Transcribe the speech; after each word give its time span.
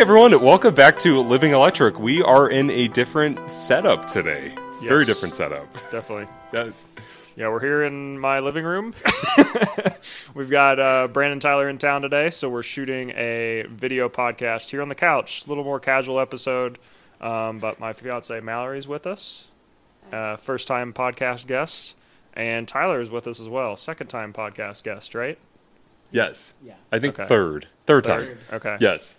everyone, 0.00 0.40
welcome 0.42 0.74
back 0.74 0.96
to 0.96 1.20
Living 1.20 1.52
Electric. 1.52 1.98
We 2.00 2.22
are 2.22 2.48
in 2.48 2.70
a 2.70 2.88
different 2.88 3.50
setup 3.50 4.06
today. 4.06 4.54
Very 4.82 5.04
different 5.04 5.34
setup. 5.34 5.70
Definitely. 5.90 6.26
Yes. 6.54 6.86
Yeah, 7.36 7.50
we're 7.50 7.60
here 7.60 7.82
in 7.82 8.18
my 8.18 8.40
living 8.40 8.64
room. 8.64 8.94
We've 10.34 10.48
got 10.48 10.80
uh, 10.80 11.08
Brandon 11.08 11.38
Tyler 11.38 11.68
in 11.68 11.76
town 11.76 12.00
today, 12.00 12.30
so 12.30 12.48
we're 12.48 12.62
shooting 12.62 13.10
a 13.10 13.66
video 13.68 14.08
podcast 14.08 14.70
here 14.70 14.80
on 14.80 14.88
the 14.88 14.94
couch. 14.94 15.44
A 15.44 15.50
little 15.50 15.64
more 15.64 15.78
casual 15.78 16.18
episode, 16.18 16.78
um, 17.20 17.58
but 17.58 17.78
my 17.78 17.92
fiance 17.92 18.40
Mallory's 18.40 18.88
with 18.88 19.06
us, 19.06 19.48
uh, 20.12 20.36
first 20.36 20.66
time 20.66 20.94
podcast 20.94 21.46
guest, 21.46 21.94
and 22.32 22.66
Tyler 22.66 23.02
is 23.02 23.10
with 23.10 23.26
us 23.26 23.38
as 23.38 23.50
well, 23.50 23.76
second 23.76 24.06
time 24.06 24.32
podcast 24.32 24.82
guest, 24.82 25.14
right? 25.14 25.38
Yes. 26.10 26.54
Yeah. 26.64 26.74
I 26.90 26.98
think 26.98 27.18
Okay. 27.20 27.28
third. 27.28 27.68
Third 27.84 28.04
time. 28.04 28.38
Okay. 28.50 28.78
Yes. 28.80 29.16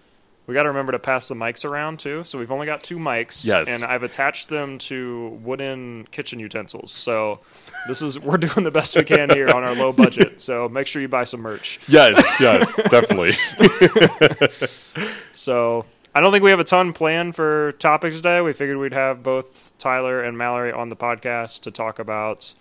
We 0.52 0.56
got 0.56 0.64
to 0.64 0.70
remember 0.70 0.92
to 0.92 1.00
pass 1.00 1.30
the 1.30 1.34
mics 1.36 1.64
around 1.64 2.00
too. 2.00 2.24
So 2.24 2.38
we've 2.38 2.52
only 2.52 2.66
got 2.66 2.84
two 2.84 2.98
mics, 2.98 3.46
Yes. 3.48 3.82
and 3.82 3.90
I've 3.90 4.04
attached 4.04 4.50
them 4.50 4.80
to 4.80 5.30
wooden 5.42 6.06
kitchen 6.12 6.40
utensils. 6.40 6.92
So 6.92 7.40
this 7.88 8.02
is 8.02 8.20
we're 8.20 8.36
doing 8.38 8.66
the 8.66 8.70
best 8.72 8.94
we 8.98 9.06
can 9.06 9.30
here 9.30 9.48
on 9.50 9.64
our 9.64 9.74
low 9.74 9.94
budget. 9.94 10.42
So 10.42 10.68
make 10.68 10.88
sure 10.88 11.02
you 11.02 11.08
buy 11.08 11.24
some 11.24 11.40
merch. 11.40 11.80
Yes, 11.88 12.22
yes, 12.42 12.76
definitely. 12.90 13.32
So 15.34 15.86
I 16.14 16.20
don't 16.20 16.32
think 16.34 16.44
we 16.44 16.50
have 16.50 16.60
a 16.60 16.66
ton 16.66 16.92
planned 16.92 17.36
for 17.36 17.72
topics 17.74 18.18
today. 18.18 18.42
We 18.42 18.52
figured 18.54 18.78
we'd 18.78 18.92
have 18.94 19.24
both 19.24 19.74
Tyler 19.78 20.22
and 20.22 20.38
Mallory 20.38 20.74
on 20.74 20.90
the 20.90 20.96
podcast 20.98 21.62
to 21.62 21.72
talk 21.72 22.00
about 22.00 22.54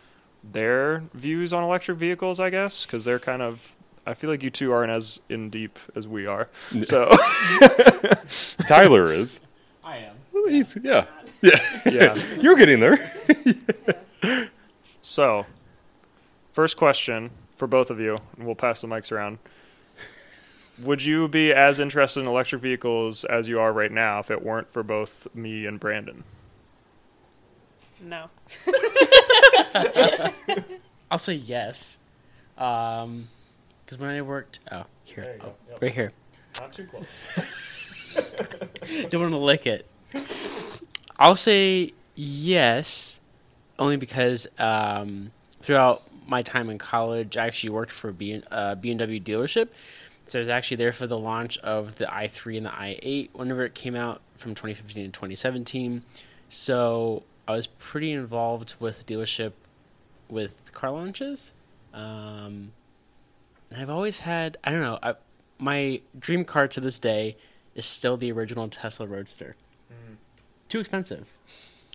their 0.44 1.02
views 1.12 1.52
on 1.52 1.64
electric 1.64 1.98
vehicles, 1.98 2.38
I 2.38 2.50
guess, 2.50 2.86
because 2.86 3.04
they're 3.04 3.18
kind 3.18 3.42
of. 3.42 3.72
I 4.06 4.14
feel 4.14 4.30
like 4.30 4.42
you 4.42 4.50
two 4.50 4.72
aren't 4.72 4.90
as 4.90 5.20
in 5.28 5.50
deep 5.50 5.78
as 5.94 6.08
we 6.08 6.26
are. 6.26 6.48
So 6.82 7.14
Tyler 8.66 9.12
is. 9.12 9.40
I 9.84 9.98
am. 9.98 10.16
He's 10.48 10.76
yeah. 10.82 11.06
Yeah. 11.42 11.58
yeah. 11.86 12.14
You're 12.40 12.56
getting 12.56 12.80
there. 12.80 12.98
So, 15.02 15.46
first 16.52 16.76
question 16.76 17.30
for 17.56 17.66
both 17.66 17.90
of 17.90 17.98
you, 18.00 18.16
and 18.36 18.46
we'll 18.46 18.54
pass 18.54 18.80
the 18.80 18.86
mics 18.86 19.10
around. 19.10 19.38
Would 20.82 21.04
you 21.04 21.28
be 21.28 21.52
as 21.52 21.80
interested 21.80 22.20
in 22.20 22.26
electric 22.26 22.62
vehicles 22.62 23.24
as 23.24 23.48
you 23.48 23.60
are 23.60 23.72
right 23.72 23.92
now 23.92 24.20
if 24.20 24.30
it 24.30 24.42
weren't 24.42 24.70
for 24.72 24.82
both 24.82 25.26
me 25.34 25.66
and 25.66 25.78
Brandon? 25.80 26.24
No. 28.00 28.30
I'll 31.10 31.18
say 31.18 31.34
yes. 31.34 31.98
Um, 32.56 33.28
because 33.90 34.00
when 34.00 34.10
I 34.10 34.22
worked, 34.22 34.60
oh, 34.70 34.84
here, 35.02 35.36
oh. 35.40 35.52
Yep. 35.68 35.82
right 35.82 35.92
here. 35.92 36.12
Not 36.60 36.72
too 36.72 36.84
close. 36.84 37.08
Don't 39.10 39.20
want 39.20 39.32
to 39.32 39.38
lick 39.38 39.66
it. 39.66 39.84
I'll 41.18 41.34
say 41.34 41.90
yes, 42.14 43.18
only 43.80 43.96
because 43.96 44.46
um, 44.60 45.32
throughout 45.60 46.04
my 46.28 46.40
time 46.40 46.70
in 46.70 46.78
college, 46.78 47.36
I 47.36 47.46
actually 47.46 47.70
worked 47.70 47.90
for 47.90 48.10
a 48.10 48.12
B- 48.12 48.44
uh, 48.52 48.76
BMW 48.76 49.20
dealership. 49.20 49.70
So 50.28 50.38
I 50.38 50.40
was 50.40 50.48
actually 50.48 50.76
there 50.76 50.92
for 50.92 51.08
the 51.08 51.18
launch 51.18 51.58
of 51.58 51.98
the 51.98 52.04
i3 52.04 52.58
and 52.58 52.66
the 52.66 52.70
i8 52.70 53.30
whenever 53.32 53.64
it 53.64 53.74
came 53.74 53.96
out 53.96 54.20
from 54.36 54.54
2015 54.54 55.06
to 55.06 55.10
2017. 55.10 56.04
So 56.48 57.24
I 57.48 57.56
was 57.56 57.66
pretty 57.66 58.12
involved 58.12 58.76
with 58.78 59.04
the 59.04 59.12
dealership 59.12 59.54
with 60.28 60.72
car 60.72 60.92
launches. 60.92 61.54
Um, 61.92 62.70
and 63.70 63.80
I've 63.80 63.90
always 63.90 64.20
had, 64.20 64.58
I 64.64 64.70
don't 64.70 64.80
know, 64.80 64.98
I, 65.02 65.14
my 65.58 66.00
dream 66.18 66.44
car 66.44 66.68
to 66.68 66.80
this 66.80 66.98
day 66.98 67.36
is 67.74 67.86
still 67.86 68.16
the 68.16 68.32
original 68.32 68.68
Tesla 68.68 69.06
Roadster. 69.06 69.56
Mm. 69.92 70.16
Too 70.68 70.80
expensive, 70.80 71.32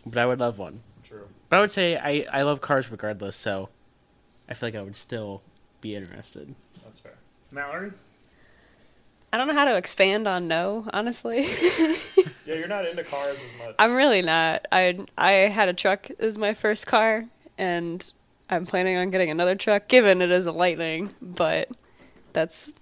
but 0.05 0.17
I 0.17 0.25
would 0.25 0.39
love 0.39 0.57
one. 0.57 0.81
True. 1.03 1.27
But 1.49 1.57
I 1.57 1.59
would 1.61 1.71
say 1.71 1.97
I, 1.97 2.25
I 2.31 2.41
love 2.43 2.61
cars 2.61 2.89
regardless, 2.89 3.35
so 3.35 3.69
I 4.49 4.53
feel 4.53 4.67
like 4.67 4.75
I 4.75 4.81
would 4.81 4.95
still 4.95 5.41
be 5.81 5.95
interested. 5.95 6.53
That's 6.83 6.99
fair. 6.99 7.15
Mallory? 7.51 7.91
I 9.33 9.37
don't 9.37 9.47
know 9.47 9.53
how 9.53 9.65
to 9.65 9.75
expand 9.75 10.27
on 10.27 10.47
no, 10.47 10.87
honestly. 10.93 11.47
Yeah, 12.45 12.55
you're 12.55 12.67
not 12.67 12.85
into 12.87 13.03
cars 13.03 13.39
as 13.39 13.67
much. 13.67 13.75
I'm 13.79 13.95
really 13.95 14.21
not. 14.21 14.67
I 14.71 14.99
I 15.17 15.31
had 15.31 15.67
a 15.67 15.73
truck 15.73 16.07
as 16.19 16.37
my 16.37 16.53
first 16.53 16.85
car 16.85 17.25
and 17.57 18.13
I'm 18.49 18.65
planning 18.65 18.97
on 18.97 19.09
getting 19.09 19.29
another 19.29 19.55
truck 19.55 19.87
given 19.87 20.21
it 20.21 20.31
is 20.31 20.45
a 20.45 20.51
Lightning, 20.51 21.13
but 21.21 21.69
that's 22.33 22.73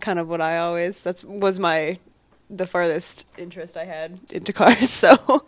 kind 0.00 0.18
of 0.18 0.28
what 0.28 0.40
I 0.40 0.58
always 0.58 1.02
that's 1.02 1.24
was 1.24 1.58
my 1.58 1.98
the 2.50 2.66
farthest 2.66 3.26
interest 3.38 3.76
I 3.76 3.84
had 3.84 4.20
into 4.30 4.52
cars, 4.52 4.90
so 4.92 5.46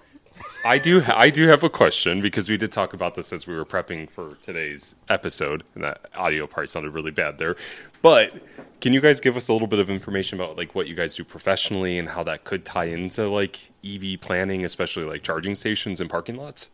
I 0.65 0.79
do. 0.79 1.03
I 1.07 1.31
do 1.31 1.49
have 1.49 1.63
a 1.63 1.71
question 1.71 2.21
because 2.21 2.49
we 2.49 2.57
did 2.57 2.73
talk 2.73 2.93
about 2.93 3.15
this 3.15 3.33
as 3.33 3.47
we 3.47 3.55
were 3.55 3.65
prepping 3.65 4.11
for 4.11 4.37
today's 4.43 4.97
episode, 5.09 5.63
and 5.75 5.85
that 5.85 6.07
audio 6.17 6.47
part 6.47 6.69
sounded 6.69 6.95
really 6.95 7.11
bad 7.11 7.39
there. 7.39 7.57
But 8.03 8.35
can 8.81 8.93
you 8.93 9.01
guys 9.01 9.21
give 9.21 9.37
us 9.37 9.49
a 9.49 9.53
little 9.53 9.69
bit 9.69 9.79
of 9.79 9.91
information 9.91 10.41
about 10.41 10.57
like 10.57 10.75
what 10.75 10.87
you 10.87 10.95
guys 10.95 11.17
do 11.17 11.25
professionally 11.25 11.99
and 11.99 12.09
how 12.09 12.23
that 12.25 12.45
could 12.45 12.65
tie 12.65 12.87
into 12.87 13.29
like 13.29 13.71
EV 13.85 14.21
planning, 14.21 14.65
especially 14.65 15.05
like 15.05 15.23
charging 15.23 15.55
stations 15.55 16.01
and 16.01 16.09
parking 16.09 16.37
lots? 16.37 16.71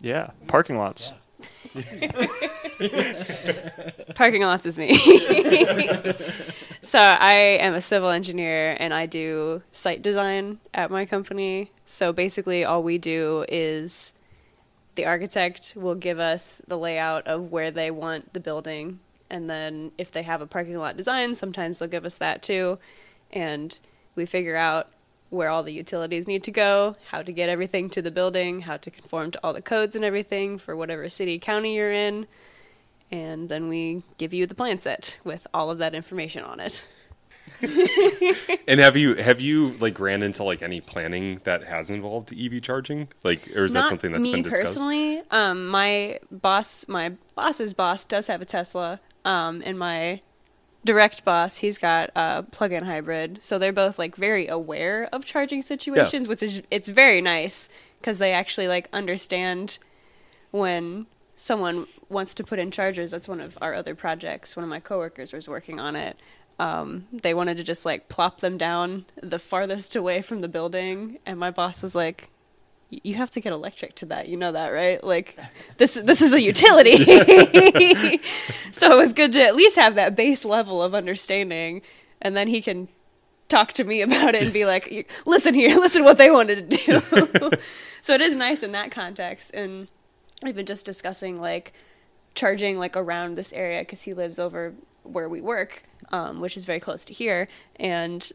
Yeah, 0.00 0.30
parking 0.46 0.76
lots. 0.76 1.12
parking 4.14 4.42
lots 4.42 4.66
is 4.66 4.78
me. 4.78 4.96
so 6.82 6.98
I 6.98 7.58
am 7.60 7.74
a 7.74 7.80
civil 7.80 8.10
engineer 8.10 8.76
and 8.78 8.94
I 8.94 9.06
do 9.06 9.62
site 9.72 10.02
design 10.02 10.58
at 10.72 10.90
my 10.90 11.04
company. 11.04 11.70
So 11.84 12.12
basically, 12.12 12.64
all 12.64 12.82
we 12.82 12.98
do 12.98 13.44
is 13.48 14.14
the 14.96 15.06
architect 15.06 15.74
will 15.76 15.94
give 15.94 16.18
us 16.18 16.60
the 16.66 16.78
layout 16.78 17.26
of 17.26 17.52
where 17.52 17.70
they 17.70 17.90
want 17.90 18.32
the 18.32 18.40
building, 18.40 18.98
and 19.30 19.48
then 19.48 19.92
if 19.98 20.10
they 20.10 20.22
have 20.22 20.40
a 20.40 20.46
parking 20.46 20.78
lot 20.78 20.96
design, 20.96 21.34
sometimes 21.34 21.78
they'll 21.78 21.88
give 21.88 22.04
us 22.04 22.16
that 22.16 22.42
too, 22.42 22.78
and 23.30 23.78
we 24.14 24.26
figure 24.26 24.56
out 24.56 24.88
where 25.30 25.48
all 25.48 25.62
the 25.62 25.72
utilities 25.72 26.26
need 26.26 26.42
to 26.44 26.50
go, 26.50 26.96
how 27.10 27.22
to 27.22 27.32
get 27.32 27.48
everything 27.48 27.90
to 27.90 28.02
the 28.02 28.10
building, 28.10 28.60
how 28.60 28.76
to 28.76 28.90
conform 28.90 29.30
to 29.32 29.40
all 29.42 29.52
the 29.52 29.62
codes 29.62 29.96
and 29.96 30.04
everything 30.04 30.58
for 30.58 30.76
whatever 30.76 31.08
city 31.08 31.38
county 31.38 31.74
you're 31.74 31.92
in 31.92 32.26
and 33.10 33.48
then 33.48 33.68
we 33.68 34.02
give 34.18 34.34
you 34.34 34.46
the 34.46 34.54
plan 34.54 34.78
set 34.78 35.18
with 35.24 35.46
all 35.54 35.70
of 35.70 35.78
that 35.78 35.94
information 35.94 36.42
on 36.42 36.60
it. 36.60 36.86
And 38.68 38.80
have 38.80 38.96
you 38.96 39.14
have 39.14 39.40
you 39.40 39.74
like 39.74 40.00
ran 40.00 40.24
into 40.24 40.42
like 40.42 40.60
any 40.60 40.80
planning 40.80 41.40
that 41.44 41.62
has 41.62 41.88
involved 41.88 42.32
EV 42.36 42.60
charging? 42.60 43.06
Like, 43.22 43.48
or 43.54 43.62
is 43.62 43.72
that 43.74 43.86
something 43.86 44.10
that's 44.10 44.26
been 44.26 44.42
discussed? 44.42 44.74
personally. 44.74 45.22
Um, 45.30 45.68
my 45.68 46.18
boss, 46.32 46.88
my 46.88 47.12
boss's 47.36 47.72
boss, 47.72 48.04
does 48.04 48.26
have 48.26 48.42
a 48.42 48.44
Tesla, 48.44 48.98
um, 49.24 49.62
and 49.64 49.78
my 49.78 50.20
direct 50.86 51.24
boss, 51.24 51.58
he's 51.58 51.76
got 51.78 52.10
a 52.16 52.42
plug-in 52.44 52.84
hybrid. 52.84 53.42
So 53.42 53.58
they're 53.58 53.72
both 53.72 53.98
like 53.98 54.16
very 54.16 54.46
aware 54.46 55.08
of 55.12 55.24
charging 55.26 55.60
situations, 55.62 56.26
which 56.28 56.42
is 56.42 56.62
it's 56.70 56.88
very 56.88 57.20
nice 57.20 57.68
because 58.00 58.18
they 58.18 58.32
actually 58.32 58.68
like 58.68 58.88
understand 58.92 59.78
when 60.50 61.06
someone 61.36 61.86
wants 62.08 62.32
to 62.34 62.44
put 62.44 62.58
in 62.58 62.70
chargers. 62.70 63.10
That's 63.10 63.28
one 63.28 63.40
of 63.40 63.58
our 63.60 63.74
other 63.74 63.94
projects. 63.94 64.56
One 64.56 64.64
of 64.64 64.70
my 64.70 64.80
coworkers 64.80 65.32
was 65.32 65.48
working 65.48 65.78
on 65.78 65.96
it. 65.96 66.18
Um, 66.58 67.06
they 67.12 67.34
wanted 67.34 67.58
to 67.58 67.64
just 67.64 67.84
like 67.84 68.08
plop 68.08 68.40
them 68.40 68.56
down 68.56 69.04
the 69.22 69.38
farthest 69.38 69.94
away 70.00 70.22
from 70.22 70.40
the 70.40 70.48
building, 70.48 71.18
and 71.26 71.38
my 71.38 71.50
boss 71.50 71.82
was 71.82 71.94
like, 71.94 72.20
"Y- 72.22 72.28
"You 72.90 73.14
have 73.14 73.30
to 73.32 73.40
get 73.40 73.52
electric 73.52 73.94
to 73.96 74.06
that. 74.06 74.28
You 74.28 74.36
know 74.36 74.52
that, 74.52 74.68
right? 74.68 75.02
Like, 75.02 75.38
this 75.76 75.94
this 75.94 76.22
is 76.22 76.32
a 76.32 76.40
utility." 76.40 76.96
so 78.72 78.92
it 78.92 78.96
was 78.96 79.12
good 79.12 79.32
to 79.32 79.42
at 79.42 79.56
least 79.56 79.76
have 79.76 79.94
that 79.96 80.16
base 80.16 80.44
level 80.44 80.82
of 80.82 80.94
understanding, 80.94 81.82
and 82.20 82.36
then 82.36 82.48
he 82.48 82.60
can 82.60 82.88
talk 83.48 83.72
to 83.74 83.84
me 83.84 84.02
about 84.02 84.34
it 84.34 84.42
and 84.42 84.52
be 84.52 84.64
like, 84.64 85.08
"Listen 85.24 85.54
here, 85.54 85.76
listen 85.80 86.04
what 86.04 86.18
they 86.18 86.30
wanted 86.30 86.70
to 86.70 86.76
do." 86.76 87.50
so 88.00 88.14
it 88.14 88.20
is 88.20 88.34
nice 88.34 88.62
in 88.62 88.72
that 88.72 88.90
context, 88.90 89.54
and 89.54 89.88
we've 90.42 90.56
been 90.56 90.66
just 90.66 90.84
discussing 90.84 91.40
like 91.40 91.72
charging 92.34 92.78
like 92.78 92.96
around 92.96 93.36
this 93.36 93.52
area 93.52 93.80
because 93.80 94.02
he 94.02 94.14
lives 94.14 94.38
over 94.38 94.74
where 95.02 95.28
we 95.28 95.40
work, 95.40 95.82
um, 96.12 96.40
which 96.40 96.56
is 96.56 96.64
very 96.64 96.80
close 96.80 97.04
to 97.06 97.14
here, 97.14 97.48
and 97.76 98.32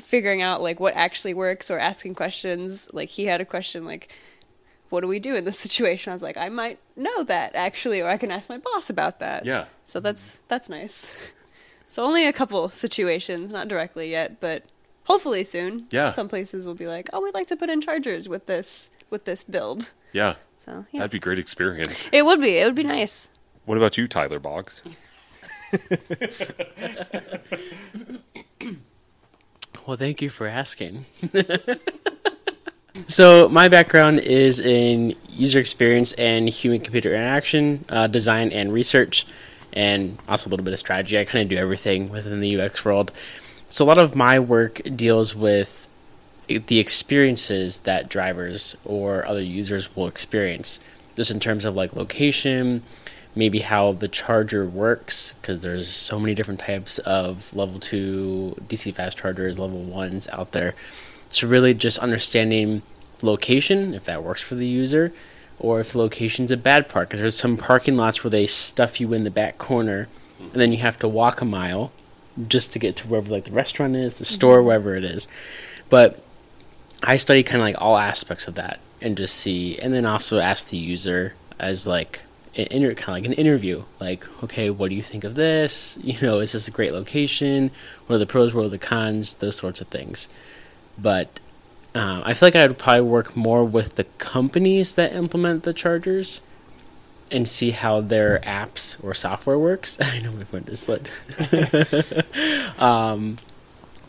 figuring 0.00 0.42
out 0.42 0.62
like 0.62 0.80
what 0.80 0.94
actually 0.94 1.34
works 1.34 1.70
or 1.70 1.78
asking 1.78 2.14
questions. 2.14 2.88
Like 2.92 3.08
he 3.10 3.26
had 3.26 3.40
a 3.40 3.44
question 3.44 3.84
like, 3.84 4.12
"What 4.88 5.00
do 5.02 5.08
we 5.08 5.18
do 5.18 5.34
in 5.34 5.44
this 5.44 5.58
situation?" 5.68 6.10
I 6.10 6.14
was 6.14 6.22
like, 6.22 6.36
"I 6.36 6.48
might 6.48 6.78
know 6.96 7.22
that 7.24 7.54
actually, 7.54 8.00
or 8.00 8.08
I 8.08 8.16
can 8.16 8.30
ask 8.30 8.48
my 8.48 8.58
boss 8.58 8.90
about 8.90 9.18
that." 9.20 9.44
Yeah. 9.44 9.66
So 9.84 10.00
that's 10.00 10.40
that's 10.48 10.68
nice. 10.68 11.16
So 11.92 12.04
only 12.04 12.24
a 12.24 12.32
couple 12.32 12.68
situations, 12.68 13.50
not 13.50 13.66
directly 13.66 14.12
yet, 14.12 14.38
but 14.38 14.62
hopefully 15.06 15.42
soon. 15.42 15.88
Yeah. 15.90 16.10
Some 16.10 16.28
places 16.28 16.64
will 16.64 16.76
be 16.76 16.86
like, 16.86 17.10
"Oh, 17.12 17.20
we'd 17.20 17.34
like 17.34 17.48
to 17.48 17.56
put 17.56 17.68
in 17.68 17.80
chargers 17.80 18.28
with 18.28 18.46
this 18.46 18.92
with 19.10 19.24
this 19.24 19.42
build." 19.42 19.90
Yeah, 20.12 20.36
So 20.58 20.86
yeah, 20.92 21.00
that'd 21.00 21.10
be 21.10 21.18
a 21.18 21.20
great 21.20 21.40
experience. 21.40 22.08
it 22.12 22.24
would 22.24 22.40
be. 22.40 22.58
It 22.58 22.64
would 22.64 22.76
be 22.76 22.84
nice. 22.84 23.28
What 23.64 23.76
about 23.76 23.98
you, 23.98 24.06
Tyler 24.06 24.38
Boggs? 24.38 24.82
Well, 29.86 29.96
thank 29.96 30.22
you 30.22 30.30
for 30.30 30.46
asking. 30.46 31.06
so, 33.08 33.48
my 33.48 33.68
background 33.68 34.20
is 34.20 34.60
in 34.60 35.16
user 35.30 35.58
experience 35.58 36.12
and 36.14 36.48
human 36.48 36.80
computer 36.80 37.14
interaction, 37.14 37.84
uh, 37.88 38.06
design 38.06 38.52
and 38.52 38.72
research, 38.72 39.26
and 39.72 40.18
also 40.28 40.48
a 40.48 40.50
little 40.50 40.64
bit 40.64 40.72
of 40.72 40.78
strategy. 40.78 41.18
I 41.18 41.24
kind 41.24 41.42
of 41.42 41.48
do 41.48 41.56
everything 41.56 42.10
within 42.10 42.40
the 42.40 42.60
UX 42.60 42.84
world. 42.84 43.10
So, 43.68 43.84
a 43.84 43.86
lot 43.86 43.98
of 43.98 44.14
my 44.14 44.38
work 44.38 44.80
deals 44.94 45.34
with 45.34 45.88
the 46.46 46.78
experiences 46.78 47.78
that 47.78 48.08
drivers 48.08 48.76
or 48.84 49.26
other 49.26 49.42
users 49.42 49.94
will 49.96 50.08
experience, 50.08 50.80
just 51.16 51.30
in 51.30 51.40
terms 51.40 51.64
of 51.64 51.74
like 51.74 51.94
location, 51.94 52.82
maybe 53.34 53.60
how 53.60 53.92
the 53.92 54.08
charger 54.08 54.66
works 54.66 55.34
because 55.40 55.62
there's 55.62 55.88
so 55.88 56.18
many 56.18 56.34
different 56.34 56.60
types 56.60 56.98
of 57.00 57.54
level 57.54 57.78
2 57.78 58.56
DC 58.66 58.94
fast 58.94 59.18
chargers, 59.18 59.58
level 59.58 59.84
1s 59.84 60.28
out 60.32 60.52
there. 60.52 60.74
So 61.28 61.46
really 61.46 61.74
just 61.74 61.98
understanding 61.98 62.82
location 63.22 63.94
if 63.94 64.04
that 64.04 64.24
works 64.24 64.40
for 64.40 64.54
the 64.54 64.66
user 64.66 65.12
or 65.58 65.80
if 65.80 65.92
the 65.92 65.98
location's 65.98 66.50
a 66.50 66.56
bad 66.56 66.88
park 66.88 67.08
because 67.08 67.20
there's 67.20 67.36
some 67.36 67.56
parking 67.56 67.96
lots 67.96 68.24
where 68.24 68.30
they 68.30 68.46
stuff 68.46 69.00
you 69.00 69.12
in 69.12 69.24
the 69.24 69.30
back 69.30 69.58
corner 69.58 70.08
and 70.40 70.54
then 70.54 70.72
you 70.72 70.78
have 70.78 70.98
to 70.98 71.08
walk 71.08 71.40
a 71.40 71.44
mile 71.44 71.92
just 72.48 72.72
to 72.72 72.78
get 72.78 72.96
to 72.96 73.06
wherever 73.06 73.30
like 73.30 73.44
the 73.44 73.50
restaurant 73.50 73.94
is, 73.94 74.14
the 74.14 74.24
store, 74.24 74.58
mm-hmm. 74.58 74.66
wherever 74.66 74.96
it 74.96 75.04
is. 75.04 75.28
But 75.88 76.22
I 77.02 77.16
study 77.16 77.42
kind 77.42 77.60
of 77.60 77.66
like 77.66 77.80
all 77.80 77.96
aspects 77.96 78.48
of 78.48 78.54
that 78.56 78.80
and 79.00 79.16
just 79.16 79.34
see, 79.34 79.78
and 79.78 79.92
then 79.92 80.06
also 80.06 80.40
ask 80.40 80.68
the 80.68 80.76
user 80.76 81.34
as 81.58 81.86
like 81.86 82.22
an 82.56 82.66
inter- 82.70 82.94
kind 82.94 83.16
of 83.16 83.22
like 83.22 83.26
an 83.26 83.32
interview, 83.32 83.84
like, 84.00 84.26
okay, 84.42 84.70
what 84.70 84.90
do 84.90 84.96
you 84.96 85.02
think 85.02 85.24
of 85.24 85.34
this? 85.34 85.98
You 86.02 86.20
know, 86.20 86.40
is 86.40 86.52
this 86.52 86.68
a 86.68 86.70
great 86.70 86.92
location? 86.92 87.70
What 88.06 88.16
are 88.16 88.18
the 88.18 88.26
pros? 88.26 88.54
What 88.54 88.66
are 88.66 88.68
the 88.68 88.78
cons? 88.78 89.34
Those 89.34 89.56
sorts 89.56 89.80
of 89.80 89.88
things. 89.88 90.28
But 90.98 91.40
um, 91.94 92.22
I 92.24 92.34
feel 92.34 92.48
like 92.48 92.56
I 92.56 92.66
would 92.66 92.78
probably 92.78 93.02
work 93.02 93.36
more 93.36 93.64
with 93.64 93.96
the 93.96 94.04
companies 94.18 94.94
that 94.94 95.12
implement 95.12 95.62
the 95.62 95.72
chargers 95.72 96.42
and 97.30 97.48
see 97.48 97.70
how 97.70 98.00
their 98.00 98.40
apps 98.40 99.02
or 99.04 99.14
software 99.14 99.58
works. 99.58 99.98
I 100.00 100.20
know 100.20 100.32
my 100.32 100.44
phone 100.44 100.64
just 100.64 100.84
slid. 100.84 101.10
um, 102.80 103.38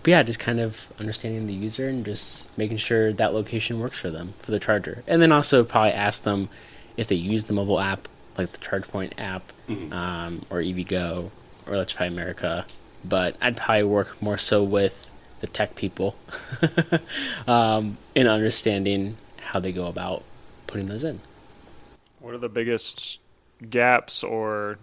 but 0.04 0.12
yeah, 0.12 0.24
just 0.24 0.40
kind 0.40 0.60
of 0.60 0.92
understanding 1.00 1.46
the 1.48 1.54
user 1.54 1.88
and 1.88 2.04
just 2.04 2.48
making 2.58 2.78
sure 2.78 3.14
that 3.14 3.34
location 3.34 3.80
works 3.80 4.00
for 4.00 4.10
them 4.10 4.34
for 4.40 4.52
the 4.52 4.60
charger, 4.60 5.04
and 5.08 5.22
then 5.22 5.32
also 5.32 5.64
probably 5.64 5.92
ask 5.92 6.24
them 6.24 6.50
if 6.98 7.08
they 7.08 7.16
use 7.16 7.44
the 7.44 7.54
mobile 7.54 7.80
app, 7.80 8.08
like 8.38 8.51
the 8.51 8.60
ChargePoint 8.60 9.13
app, 9.18 9.51
um, 9.92 10.45
or 10.50 10.60
EVgo, 10.60 11.30
or 11.68 11.74
Electrify 11.74 12.06
America. 12.06 12.66
But 13.04 13.36
I'd 13.42 13.57
probably 13.57 13.83
work 13.83 14.22
more 14.22 14.38
so 14.38 14.63
with 14.63 15.12
the 15.39 15.48
tech 15.48 15.75
people 15.75 16.16
um, 17.48 17.98
in 18.13 18.28
understanding 18.28 19.18
how 19.38 19.60
they 19.60 19.72
go 19.72 19.88
about 19.88 20.24
putting 20.68 20.88
those 20.88 21.04
in. 21.04 21.19
What 22.19 22.36
are 22.36 22.38
the 22.38 22.50
biggest 22.50 23.19
gaps 23.68 24.24
or 24.24 24.78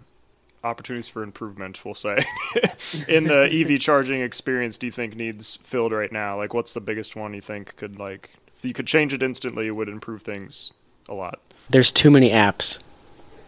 opportunities 0.63 1.07
for 1.07 1.23
improvement, 1.23 1.83
we'll 1.85 1.95
say, 1.95 2.17
in 3.07 3.23
the 3.23 3.49
EV 3.51 3.79
charging 3.79 4.21
experience 4.21 4.77
do 4.77 4.87
you 4.87 4.91
think 4.91 5.15
needs 5.15 5.57
filled 5.63 5.93
right 5.93 6.11
now? 6.11 6.37
Like 6.37 6.53
what's 6.53 6.73
the 6.73 6.81
biggest 6.81 7.15
one 7.15 7.33
you 7.33 7.41
think 7.41 7.75
could 7.77 7.97
like 7.97 8.31
if 8.59 8.65
you 8.65 8.73
could 8.73 8.87
change 8.87 9.13
it 9.13 9.23
instantly 9.23 9.67
it 9.67 9.71
would 9.71 9.87
improve 9.87 10.21
things 10.21 10.73
a 11.07 11.13
lot. 11.13 11.39
there's 11.69 11.91
too 11.91 12.11
many 12.11 12.29
apps 12.29 12.79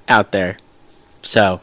out 0.07 0.31
there. 0.31 0.57
So, 1.21 1.61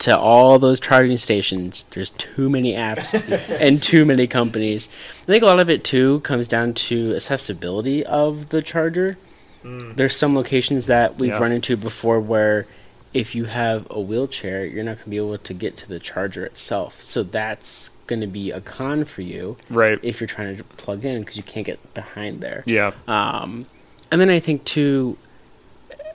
to 0.00 0.16
all 0.16 0.58
those 0.58 0.78
charging 0.78 1.16
stations, 1.16 1.84
there's 1.90 2.12
too 2.12 2.48
many 2.48 2.74
apps 2.74 3.22
and 3.60 3.82
too 3.82 4.04
many 4.04 4.26
companies. 4.26 4.88
I 5.22 5.26
think 5.26 5.42
a 5.42 5.46
lot 5.46 5.58
of 5.60 5.68
it 5.68 5.82
too 5.84 6.20
comes 6.20 6.46
down 6.46 6.74
to 6.74 7.14
accessibility 7.16 8.04
of 8.06 8.50
the 8.50 8.62
charger. 8.62 9.16
There's 9.64 10.16
some 10.16 10.34
locations 10.34 10.86
that 10.86 11.16
we've 11.18 11.30
Yeah. 11.30 11.38
run 11.40 11.52
into 11.52 11.76
before 11.76 12.20
where 12.20 12.66
if 13.12 13.34
you 13.34 13.46
have 13.46 13.86
a 13.90 14.00
wheelchair, 14.00 14.64
you're 14.64 14.84
not 14.84 14.92
going 14.96 15.04
to 15.04 15.10
be 15.10 15.16
able 15.18 15.36
to 15.36 15.52
get 15.54 15.76
to 15.78 15.88
the 15.88 15.98
charger 15.98 16.46
itself. 16.46 17.02
So 17.02 17.22
that's 17.22 17.90
going 18.06 18.20
to 18.22 18.26
be 18.26 18.50
a 18.50 18.60
con 18.62 19.04
for 19.04 19.20
you 19.22 19.56
Right. 19.68 19.98
if 20.02 20.20
you're 20.20 20.28
trying 20.28 20.56
to 20.56 20.64
plug 20.64 21.04
in 21.04 21.20
because 21.20 21.36
you 21.36 21.42
can't 21.42 21.66
get 21.66 21.92
behind 21.92 22.40
there. 22.40 22.62
yeah. 22.66 22.92
Um, 23.08 23.66
and 24.10 24.20
then 24.20 24.30
I 24.30 24.40
think 24.40 24.64
too, 24.64 25.18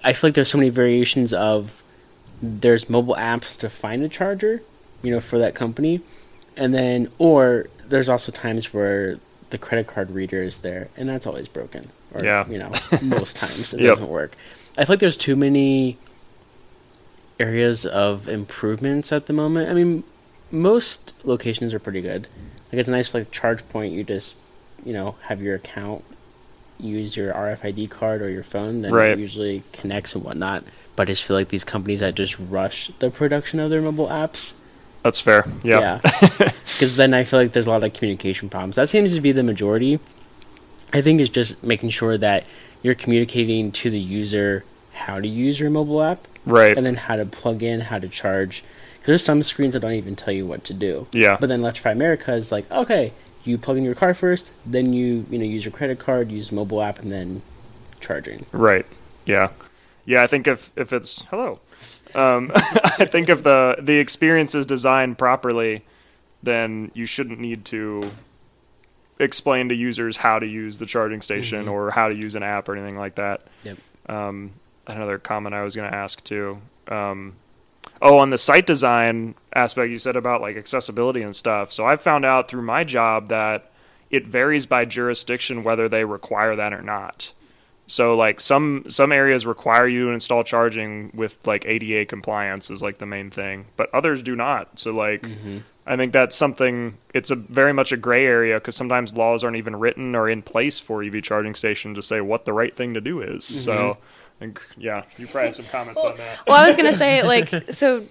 I 0.04 0.14
feel 0.14 0.28
like 0.30 0.36
there's 0.36 0.50
so 0.50 0.58
many 0.58 0.70
variations 0.70 1.34
of 1.34 1.82
there's 2.42 2.90
mobile 2.90 3.16
apps 3.16 3.58
to 3.60 3.70
find 3.70 4.04
a 4.04 4.10
charger, 4.10 4.62
you 5.02 5.12
know, 5.12 5.22
for 5.22 5.40
that 5.40 5.56
company, 5.56 6.02
and 6.58 6.74
then 6.74 7.10
or 7.20 7.68
there's 7.88 8.10
also 8.10 8.32
times 8.32 8.74
where 8.74 9.20
the 9.50 9.58
credit 9.58 9.88
card 9.88 10.12
reader 10.12 10.42
is 10.44 10.58
there, 10.60 10.90
and 10.98 11.08
that's 11.08 11.26
always 11.28 11.48
broken. 11.48 11.90
Or, 12.14 12.24
Yeah. 12.24 12.48
you 12.50 12.58
know, 12.58 12.72
most 13.02 13.36
times 13.38 13.74
it 13.74 13.80
Yep. 13.82 13.90
doesn't 13.96 14.10
work. 14.10 14.36
I 14.78 14.86
feel 14.86 14.94
like 14.94 15.00
there's 15.00 15.18
too 15.18 15.36
many 15.36 15.98
areas 17.40 17.86
of 17.86 18.28
improvements 18.28 19.12
at 19.12 19.26
the 19.28 19.34
moment. 19.34 19.70
I 19.70 19.74
mean, 19.74 20.04
most 20.52 21.14
locations 21.24 21.74
are 21.74 21.80
pretty 21.80 22.02
good. 22.02 22.28
Like 22.72 22.80
it's 22.80 22.90
nice, 22.90 23.14
like 23.14 23.32
ChargePoint. 23.32 23.92
You 23.92 24.04
just, 24.04 24.38
you 24.86 24.94
know, 24.94 25.16
have 25.24 25.42
your 25.42 25.56
account, 25.56 26.04
use 26.80 27.16
your 27.16 27.34
RFID 27.34 27.90
card 27.90 28.22
or 28.22 28.30
your 28.30 28.44
phone, 28.44 28.82
then 28.82 28.92
Right. 28.94 29.12
it 29.12 29.20
usually 29.20 29.64
connects 29.72 30.16
and 30.16 30.24
whatnot. 30.24 30.64
But 30.96 31.04
I 31.04 31.06
just 31.12 31.24
feel 31.24 31.36
like 31.36 31.50
these 31.50 31.64
companies 31.64 32.02
that 32.02 32.16
just 32.16 32.38
rush 32.40 32.90
the 33.00 33.10
production 33.10 33.60
of 33.60 33.70
their 33.70 33.82
mobile 33.82 34.08
apps, 34.08 34.54
That's 35.04 35.20
fair. 35.20 35.46
Yeah. 35.64 36.00
because 36.00 36.96
then 36.98 37.14
I 37.14 37.24
feel 37.24 37.40
like 37.40 37.52
there's 37.54 37.68
a 37.68 37.72
lot 37.72 37.84
of 37.84 37.94
communication 37.94 38.50
problems. 38.50 38.76
That 38.76 38.90
seems 38.90 39.14
to 39.16 39.22
be 39.22 39.32
the 39.32 39.44
majority. 39.44 40.00
I 40.94 41.02
think 41.02 41.20
it's 41.22 41.30
just 41.30 41.64
making 41.64 41.90
sure 41.90 42.18
that 42.18 42.46
you're 42.84 42.94
communicating 42.94 43.72
to 43.74 43.90
the 43.90 44.00
user 44.00 44.64
how 44.94 45.20
to 45.20 45.28
use 45.28 45.60
your 45.60 45.70
mobile 45.72 46.04
app 46.04 46.28
Right. 46.46 46.78
and 46.78 46.86
then 46.86 46.96
how 46.96 47.16
to 47.16 47.26
plug 47.26 47.64
in, 47.64 47.82
how 47.82 48.00
to 48.00 48.08
charge. 48.08 48.64
there's 49.06 49.24
some 49.24 49.44
screens 49.44 49.74
that 49.74 49.82
don't 49.82 49.94
even 49.94 50.16
tell 50.16 50.34
you 50.34 50.46
what 50.46 50.64
to 50.66 50.74
do. 50.74 51.08
Yeah. 51.12 51.36
But 51.40 51.48
then 51.50 51.60
Electrify 51.62 51.92
America 51.92 52.32
is 52.34 52.52
like, 52.54 52.70
okay, 52.72 53.12
you 53.44 53.58
plug 53.58 53.78
in 53.78 53.84
your 53.84 53.96
car 53.96 54.14
first, 54.14 54.52
then 54.66 54.94
you 54.94 55.26
you 55.30 55.38
know 55.40 55.46
use 55.46 55.66
your 55.66 55.72
credit 55.72 56.00
card, 56.00 56.32
use 56.32 56.52
mobile 56.52 56.82
app, 56.82 57.00
and 57.00 57.12
then 57.12 57.42
charging. 58.00 58.46
Right. 58.52 58.86
Yeah. 59.26 59.50
Yeah, 60.06 60.24
I 60.24 60.28
think 60.28 60.48
if 60.48 60.72
if 60.76 60.92
it's 60.94 61.26
hello. 61.26 61.60
Um, 62.16 62.52
I 62.56 63.06
think 63.06 63.30
if 63.30 63.44
the 63.44 63.78
the 63.80 63.98
experience 64.00 64.56
is 64.56 64.66
designed 64.66 65.18
properly, 65.18 65.84
then 66.42 66.92
you 66.94 67.06
shouldn't 67.06 67.40
need 67.40 67.66
to 67.66 68.12
explain 69.20 69.70
to 69.70 69.76
users 69.76 70.18
how 70.18 70.40
to 70.40 70.46
use 70.46 70.80
the 70.80 70.86
charging 70.86 71.22
station 71.22 71.68
or 71.68 71.92
how 71.92 72.10
to 72.10 72.16
use 72.16 72.36
an 72.36 72.44
app 72.44 72.68
or 72.68 72.76
anything 72.76 72.98
like 72.98 73.16
that. 73.16 73.48
Yep. 73.64 73.78
Um, 74.10 74.52
another 74.88 75.18
comment 75.18 75.56
I 75.56 75.64
was 75.64 75.76
going 75.76 75.90
to 75.90 75.96
ask 75.96 76.24
too. 76.24 76.60
Um, 76.88 77.36
oh, 78.04 78.20
on 78.20 78.30
the 78.30 78.38
site 78.38 78.68
design 78.68 79.34
aspect, 79.56 79.90
you 79.90 79.98
said 79.98 80.18
about 80.18 80.42
like 80.42 80.58
accessibility 80.58 81.22
and 81.22 81.36
stuff. 81.36 81.72
So 81.72 81.88
I've 81.88 82.02
found 82.02 82.26
out 82.26 82.50
through 82.50 82.62
my 82.62 82.84
job 82.84 83.30
that 83.30 83.72
it 84.12 84.28
varies 84.28 84.66
by 84.66 84.86
jurisdiction 84.86 85.64
whether 85.64 85.90
they 85.90 86.04
require 86.04 86.56
that 86.58 86.74
or 86.74 86.82
not. 86.82 87.34
So 87.88 88.16
like 88.16 88.40
some 88.40 88.84
some 88.88 89.12
areas 89.12 89.46
require 89.46 89.88
you 89.88 90.08
to 90.08 90.12
install 90.12 90.44
charging 90.44 91.12
with 91.14 91.38
like 91.46 91.66
ADA 91.66 92.06
compliance 92.06 92.70
is 92.70 92.82
like 92.82 92.98
the 92.98 93.06
main 93.06 93.30
thing, 93.30 93.66
but 93.78 93.90
others 93.94 94.22
do 94.22 94.36
not. 94.36 94.80
So 94.80 94.94
like 94.94 95.24
mm-hmm. 95.24 95.60
I 95.86 95.96
think 95.96 96.14
that's 96.14 96.36
something 96.36 96.98
it's 97.14 97.32
a 97.32 97.36
very 97.36 97.74
much 97.74 97.92
a 97.92 97.98
gray 97.98 98.26
area 98.26 98.56
because 98.56 98.76
sometimes 98.76 99.16
laws 99.16 99.44
aren't 99.44 99.58
even 99.58 99.76
written 99.78 100.16
or 100.16 100.30
in 100.30 100.42
place 100.42 100.80
for 100.80 101.04
EV 101.04 101.24
charging 101.24 101.56
station 101.56 101.94
to 101.96 102.02
say 102.02 102.22
what 102.22 102.46
the 102.46 102.54
right 102.54 102.76
thing 102.76 102.94
to 102.94 103.02
do 103.02 103.22
is. 103.22 103.44
So 103.44 103.74
mm-hmm. 103.74 104.02
Think 104.40 104.62
yeah, 104.78 105.04
you 105.18 105.28
probably 105.28 105.48
have 105.48 105.56
some 105.56 105.66
comments 105.66 106.04
on 106.04 106.18
that. 106.18 106.40
Well, 106.48 106.58
I 106.58 106.68
was 106.68 106.78
gonna 106.78 106.94
say 106.94 107.24
like 107.24 107.50
so. 107.72 108.06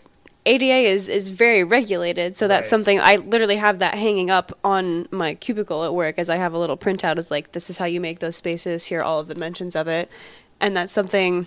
ADA 0.45 0.89
is 0.91 1.09
is 1.09 1.31
very 1.31 1.63
regulated, 1.63 2.37
so 2.37 2.49
that's 2.49 2.65
Right. 2.65 2.71
something 2.71 2.99
I 2.99 3.15
literally 3.15 3.55
have 3.59 3.79
that 3.79 3.95
hanging 3.95 4.29
up 4.29 4.51
on 4.65 5.07
my 5.13 5.35
cubicle 5.35 5.85
at 5.85 5.95
work 5.95 6.19
as 6.19 6.29
I 6.29 6.35
have 6.35 6.53
a 6.53 6.59
little 6.59 6.77
printout. 6.77 7.17
Is 7.17 7.31
like 7.31 7.53
this 7.53 7.71
is 7.71 7.79
how 7.79 7.85
you 7.85 8.01
make 8.01 8.19
those 8.19 8.35
spaces. 8.35 8.87
Here 8.87 8.99
are 8.99 9.05
all 9.05 9.21
of 9.21 9.29
the 9.29 9.35
dimensions 9.35 9.77
of 9.77 9.87
it, 9.87 10.11
and 10.59 10.77
that's 10.77 10.93
something 10.93 11.47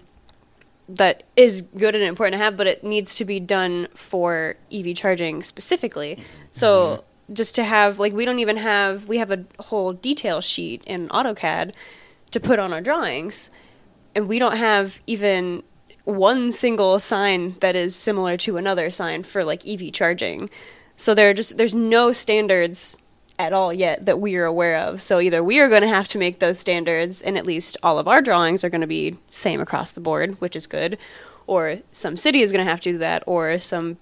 that 0.88 1.24
is 1.36 1.62
good 1.62 1.94
and 1.94 2.06
important 2.06 2.36
to 2.36 2.38
have, 2.38 2.56
but 2.56 2.68
it 2.68 2.86
needs 2.86 3.16
to 3.18 3.26
be 3.26 3.38
done 3.38 3.88
for 3.94 4.56
EV 4.72 4.96
charging 4.96 5.44
specifically. 5.44 6.16
Mm-hmm. 6.16 6.24
So 6.54 7.04
just 7.34 7.56
to 7.56 7.64
have 7.66 8.00
like 8.00 8.14
we 8.14 8.24
don't 8.24 8.40
even 8.40 8.56
have 8.58 9.10
we 9.10 9.18
have 9.18 9.32
a 9.32 9.44
whole 9.60 9.92
detail 9.92 10.40
sheet 10.40 10.82
in 10.86 11.10
AutoCAD 11.10 11.74
to 12.32 12.40
put 12.40 12.60
on 12.60 12.72
our 12.72 12.82
drawings, 12.82 13.52
and 14.16 14.28
we 14.28 14.40
don't 14.40 14.58
have 14.58 15.02
even 15.06 15.64
one 16.06 16.52
single 16.52 17.00
sign 17.00 17.56
that 17.60 17.76
is 17.76 17.96
similar 17.96 18.38
to 18.38 18.58
another 18.58 18.90
sign 18.90 19.24
for 19.24 19.44
like 19.44 19.68
EV 19.68 19.92
charging. 19.92 20.50
So 20.98 21.14
there 21.14 21.30
are 21.30 21.34
just 21.34 21.58
there's 21.58 21.76
no 21.76 22.12
standards 22.12 22.98
at 23.38 23.52
all 23.52 23.74
yet 23.74 24.06
that 24.06 24.20
we 24.20 24.36
are 24.38 24.46
aware 24.46 24.78
of. 24.78 25.02
So 25.02 25.20
either 25.20 25.44
we 25.44 25.60
are 25.60 25.68
going 25.68 25.82
to 25.82 25.88
have 25.88 26.08
to 26.10 26.18
make 26.18 26.40
those 26.40 26.58
standards 26.58 27.22
and 27.22 27.38
at 27.38 27.46
least 27.46 27.76
all 27.84 28.00
of 28.00 28.08
our 28.08 28.22
drawings 28.22 28.64
are 28.64 28.70
going 28.70 28.82
to 28.82 28.88
be 28.88 29.18
same 29.30 29.60
across 29.60 29.92
the 29.92 30.00
board, 30.00 30.40
which 30.40 30.56
is 30.56 30.68
good, 30.68 30.98
or 31.48 31.80
some 31.92 32.16
city 32.16 32.42
is 32.42 32.52
going 32.52 32.64
to 32.64 32.72
have 32.72 32.80
to 32.82 32.94
do 32.94 32.98
that 33.00 33.24
or 33.28 33.60
some 33.60 33.98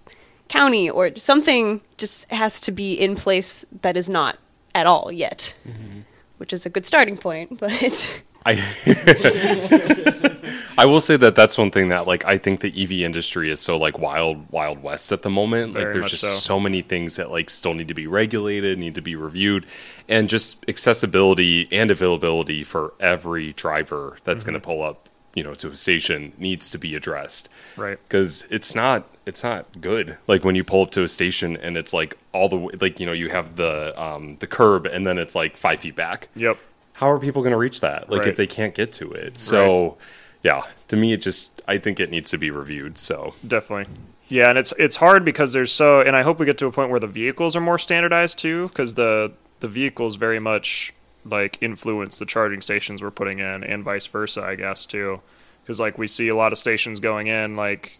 county 0.50 0.89
or 0.89 1.15
something 1.15 1.82
just 1.98 2.29
has 2.29 2.62
to 2.62 2.72
be 2.72 2.93
in 2.93 3.15
place 3.15 3.65
that 3.82 3.98
is 3.98 4.10
not 4.10 4.38
at 4.75 4.86
all 4.86 5.12
yet, 5.12 5.55
mm-hmm. 5.67 6.01
which 6.38 6.53
is 6.53 6.65
a 6.65 6.70
good 6.70 6.86
starting 6.86 7.17
point. 7.17 7.60
But 7.60 8.24
I 8.46 8.54
I 10.78 10.86
will 10.86 11.02
say 11.02 11.18
that 11.18 11.36
that's 11.36 11.58
one 11.58 11.72
thing 11.72 11.90
that 11.90 12.08
like 12.08 12.26
I 12.26 12.38
think 12.38 12.62
the 12.62 12.84
EV 12.84 12.92
industry 13.04 13.52
is 13.52 13.60
so 13.60 13.78
like 13.78 14.00
wild 14.00 14.50
wild 14.52 14.82
west 14.82 15.12
at 15.12 15.22
the 15.22 15.30
moment. 15.30 15.74
Very 15.74 15.86
like 15.86 15.94
there's 15.94 16.12
just 16.12 16.24
so. 16.24 16.30
so. 16.30 16.60
many 16.60 16.82
things 16.82 17.16
that 17.18 17.32
like 17.32 17.50
still 17.50 17.74
need 17.74 17.88
to 17.88 17.94
be 17.94 18.08
regulated, 18.08 18.78
need 18.80 18.96
to 18.96 19.02
be 19.02 19.16
reviewed, 19.16 19.66
and 20.10 20.30
just 20.30 20.68
accessibility 20.68 21.68
and 21.72 21.92
availability 21.92 22.64
for 22.64 22.94
every 23.00 23.54
driver 23.54 24.18
that's 24.24 24.44
going 24.44 24.56
to 24.56 24.60
pull 24.60 24.82
up, 24.82 25.10
you 25.36 25.44
know, 25.44 25.54
to 25.54 25.70
a 25.70 25.76
station 25.76 26.34
needs 26.38 26.72
to 26.72 26.78
be 26.78 26.96
addressed. 26.96 27.50
Right. 27.78 28.00
Because 28.08 28.48
it's 28.50 28.76
not 28.76 29.06
it's 29.26 29.44
not 29.44 29.66
good. 29.80 30.18
Like 30.28 30.44
when 30.44 30.56
you 30.56 30.64
pull 30.64 30.82
up 30.82 30.92
to 30.92 31.04
a 31.04 31.08
station 31.08 31.56
and 31.58 31.78
it's 31.78 31.94
like 31.94 32.18
all 32.34 32.50
the 32.50 32.58
way 32.58 32.74
like 32.82 33.00
you 33.00 33.06
know 33.06 33.14
you 33.14 33.30
have 33.30 33.56
the 33.56 34.00
um 34.02 34.38
the 34.40 34.48
curb 34.48 34.86
and 34.86 35.06
then 35.06 35.18
it's 35.18 35.36
like 35.36 35.56
five 35.56 35.80
feet 35.82 35.96
back 35.96 36.28
Yep. 36.36 36.58
How 36.94 37.10
are 37.10 37.20
people 37.20 37.42
going 37.42 37.52
to 37.52 37.58
reach 37.58 37.82
that? 37.82 38.10
Like 38.10 38.22
Right. 38.22 38.30
if 38.30 38.38
they 38.38 38.48
can't 38.48 38.74
get 38.76 38.92
to 38.94 39.12
it. 39.12 39.38
So 39.40 39.98
yeah 40.44 40.64
to 40.90 40.98
me 40.98 41.14
it 41.14 41.22
just 41.22 41.62
i 41.70 41.78
think 41.78 42.02
it 42.02 42.10
needs 42.12 42.30
to 42.32 42.38
be 42.38 42.52
reviewed 42.52 42.98
so. 42.98 43.34
Definitely. 43.48 43.86
Yeah, 44.28 44.50
and 44.50 44.58
it's 44.58 44.74
it's 44.80 44.96
hard 44.96 45.24
because 45.24 45.54
there's 45.54 45.72
so, 45.72 46.02
and 46.02 46.16
I 46.16 46.24
hope 46.24 46.40
we 46.40 46.46
get 46.46 46.58
to 46.60 46.66
a 46.66 46.72
point 46.72 46.90
where 46.90 47.00
the 47.00 47.08
vehicles 47.08 47.56
are 47.56 47.62
more 47.62 47.78
standardized 47.78 48.40
too, 48.40 48.68
because 48.70 48.96
the 48.96 49.32
the 49.60 49.68
vehicles 49.68 50.16
very 50.16 50.40
much 50.40 50.94
like 51.24 51.58
influence 51.62 52.18
the 52.20 52.26
charging 52.26 52.60
stations 52.62 53.02
we're 53.04 53.12
putting 53.12 53.40
in, 53.40 53.64
and 53.64 53.84
vice 53.84 54.08
versa, 54.08 54.42
I 54.44 54.56
guess 54.56 54.86
too, 54.86 55.22
because 55.62 55.80
like 55.80 55.98
we 55.98 56.08
see 56.08 56.30
a 56.30 56.36
lot 56.36 56.52
of 56.52 56.58
stations 56.58 57.00
going 57.00 57.28
in, 57.28 57.56
like 57.56 58.00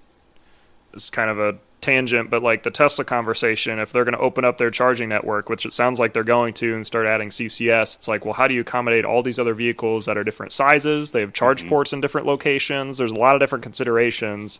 it's 0.94 1.10
kind 1.10 1.30
of 1.30 1.38
a 1.40 1.58
tangent, 1.84 2.30
but 2.30 2.42
like 2.42 2.64
the 2.64 2.72
Tesla 2.72 3.06
conversation, 3.06 3.78
if 3.78 3.92
they're 3.92 4.06
going 4.06 4.16
to 4.16 4.20
open 4.20 4.44
up 4.44 4.58
their 4.58 4.72
charging 4.72 5.10
network, 5.10 5.50
which 5.50 5.66
it 5.66 5.74
sounds 5.74 6.00
like 6.00 6.14
they're 6.14 6.24
going 6.24 6.54
to, 6.56 6.74
and 6.74 6.86
start 6.86 7.06
adding 7.06 7.30
CCS, 7.30 7.98
it's 7.98 8.08
like, 8.08 8.26
well, 8.26 8.34
how 8.34 8.48
do 8.48 8.56
you 8.56 8.62
accommodate 8.62 9.06
all 9.06 9.22
these 9.22 9.38
other 9.38 9.54
vehicles 9.54 10.06
that 10.06 10.18
are 10.18 10.24
different 10.24 10.52
sizes? 10.52 11.12
They 11.12 11.22
have 11.22 11.34
charge 11.34 11.62
mm-hmm. 11.62 11.70
ports 11.70 11.94
in 11.94 12.02
different 12.02 12.26
locations. 12.26 12.98
There's 12.98 13.12
a 13.12 13.16
lot 13.16 13.36
of 13.36 13.40
different 13.40 13.64
considerations. 13.64 14.60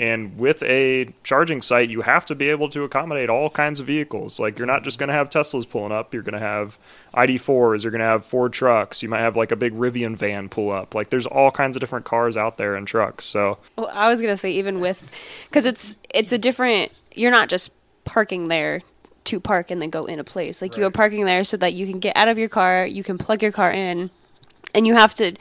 And 0.00 0.38
with 0.38 0.62
a 0.62 1.12
charging 1.22 1.60
site, 1.60 1.90
you 1.90 2.00
have 2.00 2.24
to 2.26 2.34
be 2.34 2.48
able 2.48 2.70
to 2.70 2.84
accommodate 2.84 3.28
all 3.28 3.50
kinds 3.50 3.80
of 3.80 3.86
vehicles. 3.86 4.40
Like, 4.40 4.58
you're 4.58 4.66
not 4.66 4.82
just 4.82 4.98
going 4.98 5.08
to 5.08 5.14
have 5.14 5.28
Teslas 5.28 5.68
pulling 5.68 5.92
up. 5.92 6.14
You're 6.14 6.22
going 6.22 6.32
to 6.32 6.38
have 6.40 6.78
ID4s. 7.14 7.82
You're 7.82 7.92
going 7.92 8.00
to 8.00 8.06
have 8.06 8.24
Ford 8.24 8.52
trucks. 8.52 9.02
You 9.02 9.10
might 9.10 9.20
have 9.20 9.36
like 9.36 9.52
a 9.52 9.56
big 9.56 9.74
Rivian 9.74 10.16
van 10.16 10.48
pull 10.48 10.72
up. 10.72 10.94
Like, 10.94 11.10
there's 11.10 11.26
all 11.26 11.50
kinds 11.50 11.76
of 11.76 11.80
different 11.80 12.06
cars 12.06 12.36
out 12.38 12.56
there 12.56 12.74
and 12.74 12.86
trucks. 12.86 13.26
So, 13.26 13.58
Well, 13.76 13.90
I 13.92 14.08
was 14.08 14.20
gonna 14.22 14.38
say 14.38 14.52
even 14.52 14.80
with, 14.80 15.10
because 15.48 15.66
it's 15.66 15.96
it's 16.08 16.32
a 16.32 16.38
different. 16.38 16.92
You're 17.14 17.30
not 17.30 17.50
just 17.50 17.70
parking 18.04 18.48
there 18.48 18.80
to 19.24 19.38
park 19.38 19.70
and 19.70 19.82
then 19.82 19.90
go 19.90 20.04
in 20.06 20.18
a 20.18 20.24
place. 20.24 20.62
Like 20.62 20.76
you 20.76 20.86
are 20.86 20.90
parking 20.90 21.26
there 21.26 21.44
so 21.44 21.56
that 21.58 21.74
you 21.74 21.86
can 21.86 22.00
get 22.00 22.16
out 22.16 22.28
of 22.28 22.38
your 22.38 22.48
car, 22.48 22.86
you 22.86 23.04
can 23.04 23.18
plug 23.18 23.42
your 23.42 23.52
car 23.52 23.70
in, 23.70 24.10
and 24.74 24.86
you 24.86 24.94
have 24.94 25.14
to 25.14 25.34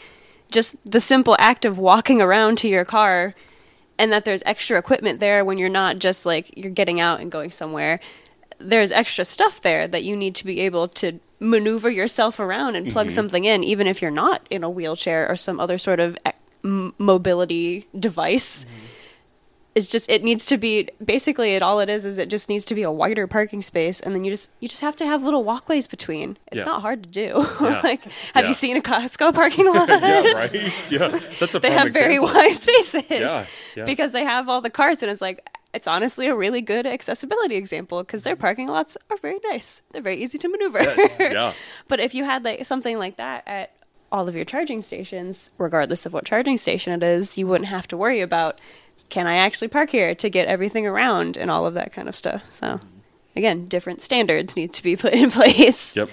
just 0.51 0.75
the 0.85 0.99
simple 0.99 1.35
act 1.39 1.63
of 1.65 1.77
walking 1.77 2.21
around 2.27 2.57
to 2.59 2.67
your 2.67 2.85
car, 2.85 3.35
and 4.00 4.12
that 4.13 4.25
there's 4.25 4.41
extra 4.46 4.79
equipment 4.79 5.20
there 5.20 5.46
when 5.46 5.60
you're 5.60 5.70
not 5.70 6.00
just 6.00 6.25
like 6.25 6.58
you're 6.58 6.72
getting 6.72 7.00
out 7.00 7.20
and 7.20 7.32
going 7.32 7.51
somewhere. 7.51 8.00
There's 8.58 8.91
extra 8.91 9.25
stuff 9.25 9.62
there 9.62 9.88
that 9.88 10.03
you 10.03 10.15
need 10.15 10.36
to 10.36 10.46
be 10.46 10.62
able 10.62 10.88
to 10.88 11.20
maneuver 11.39 11.89
yourself 11.89 12.39
around 12.39 12.75
and 12.75 12.91
plug 12.91 13.08
mm-hmm. 13.08 13.15
something 13.15 13.46
in, 13.46 13.63
even 13.63 13.88
if 13.88 14.01
you're 14.01 14.10
not 14.10 14.46
in 14.50 14.63
a 14.63 14.70
wheelchair 14.70 15.29
or 15.29 15.36
some 15.36 15.60
other 15.60 15.77
sort 15.77 16.00
of 16.00 16.18
e- 16.25 16.32
m- 16.63 16.94
mobility 16.98 17.88
device. 17.98 18.65
Mm-hmm. 18.65 18.86
It's 19.79 19.88
just 19.88 20.09
it 20.09 20.24
needs 20.24 20.45
to 20.48 20.57
be 20.57 20.89
basically 21.03 21.55
it 21.55 21.62
all 21.62 21.79
it 21.79 21.89
is 21.89 22.03
is 22.05 22.17
it 22.17 22.29
just 22.29 22.50
needs 22.50 22.65
to 22.65 22.75
be 22.75 22.83
a 22.83 22.91
wider 22.91 23.27
parking 23.27 23.62
space 23.62 24.01
and 24.01 24.13
then 24.13 24.24
you 24.25 24.31
just 24.31 24.51
you 24.59 24.67
just 24.67 24.81
have 24.81 24.95
to 24.98 25.05
have 25.05 25.24
little 25.24 25.43
walkways 25.43 25.88
between. 25.88 26.38
It's 26.48 26.57
Yeah. 26.57 26.63
not 26.65 26.81
hard 26.81 27.03
to 27.03 27.09
do. 27.09 27.27
Yeah. 27.62 27.81
like 27.83 28.03
have 28.36 28.43
Yeah. 28.43 28.48
you 28.50 28.53
seen 28.53 28.75
a 28.77 28.81
Costco 28.81 29.33
parking 29.41 29.65
lot? 29.74 29.88
yeah 29.88 30.31
right 30.33 30.91
yeah 30.91 31.19
that's 31.39 31.55
a 31.55 31.59
they 31.59 31.71
have 31.71 31.91
very 31.93 32.19
wide 32.19 32.53
spaces. 32.53 33.09
Yeah, 33.09 33.45
yeah. 33.75 33.86
Because 33.86 34.12
they 34.12 34.25
have 34.25 34.50
all 34.50 34.62
the 34.62 34.69
carts 34.69 35.01
and 35.01 35.09
it's 35.12 35.21
like 35.21 35.48
it's 35.74 35.88
honestly 35.88 36.27
a 36.27 36.36
really 36.36 36.62
good 36.62 36.86
accessibility 36.86 37.55
example 37.55 38.00
because 38.03 38.24
their 38.24 38.36
mm-hmm. 38.36 38.41
parking 38.41 38.67
lots 38.67 38.98
are 39.09 39.17
very 39.17 39.39
nice. 39.51 39.81
They're 39.91 40.01
very 40.01 40.21
easy 40.24 40.38
to 40.39 40.50
maneuver. 40.50 40.81
Yes, 40.81 41.15
yeah. 41.19 41.53
But 41.88 42.00
if 42.00 42.13
you 42.15 42.24
had 42.25 42.43
like 42.43 42.65
something 42.65 42.98
like 42.98 43.17
that 43.17 43.43
at 43.48 43.71
all 44.12 44.27
of 44.27 44.36
your 44.36 44.45
charging 44.45 44.81
stations, 44.81 45.51
regardless 45.59 46.07
of 46.07 46.13
what 46.13 46.25
charging 46.25 46.57
station 46.57 46.91
it 46.93 47.03
is, 47.03 47.38
you 47.38 47.45
wouldn't 47.45 47.69
have 47.69 47.88
to 47.89 47.95
worry 47.98 48.21
about 48.21 48.59
can 49.09 49.27
I 49.27 49.35
actually 49.37 49.67
park 49.69 49.89
here 49.89 50.13
to 50.15 50.29
get 50.29 50.47
everything 50.47 50.85
around 50.85 51.37
and 51.37 51.49
all 51.51 51.65
of 51.65 51.73
that 51.75 51.91
kind 51.93 52.07
of 52.07 52.15
stuff. 52.15 52.43
So 52.51 52.79
again, 53.35 53.67
different 53.67 54.01
standards 54.01 54.55
need 54.55 54.73
to 54.73 54.83
be 54.83 54.95
put 54.95 55.13
in 55.13 55.31
place. 55.39 55.95
Yep. 55.95 56.09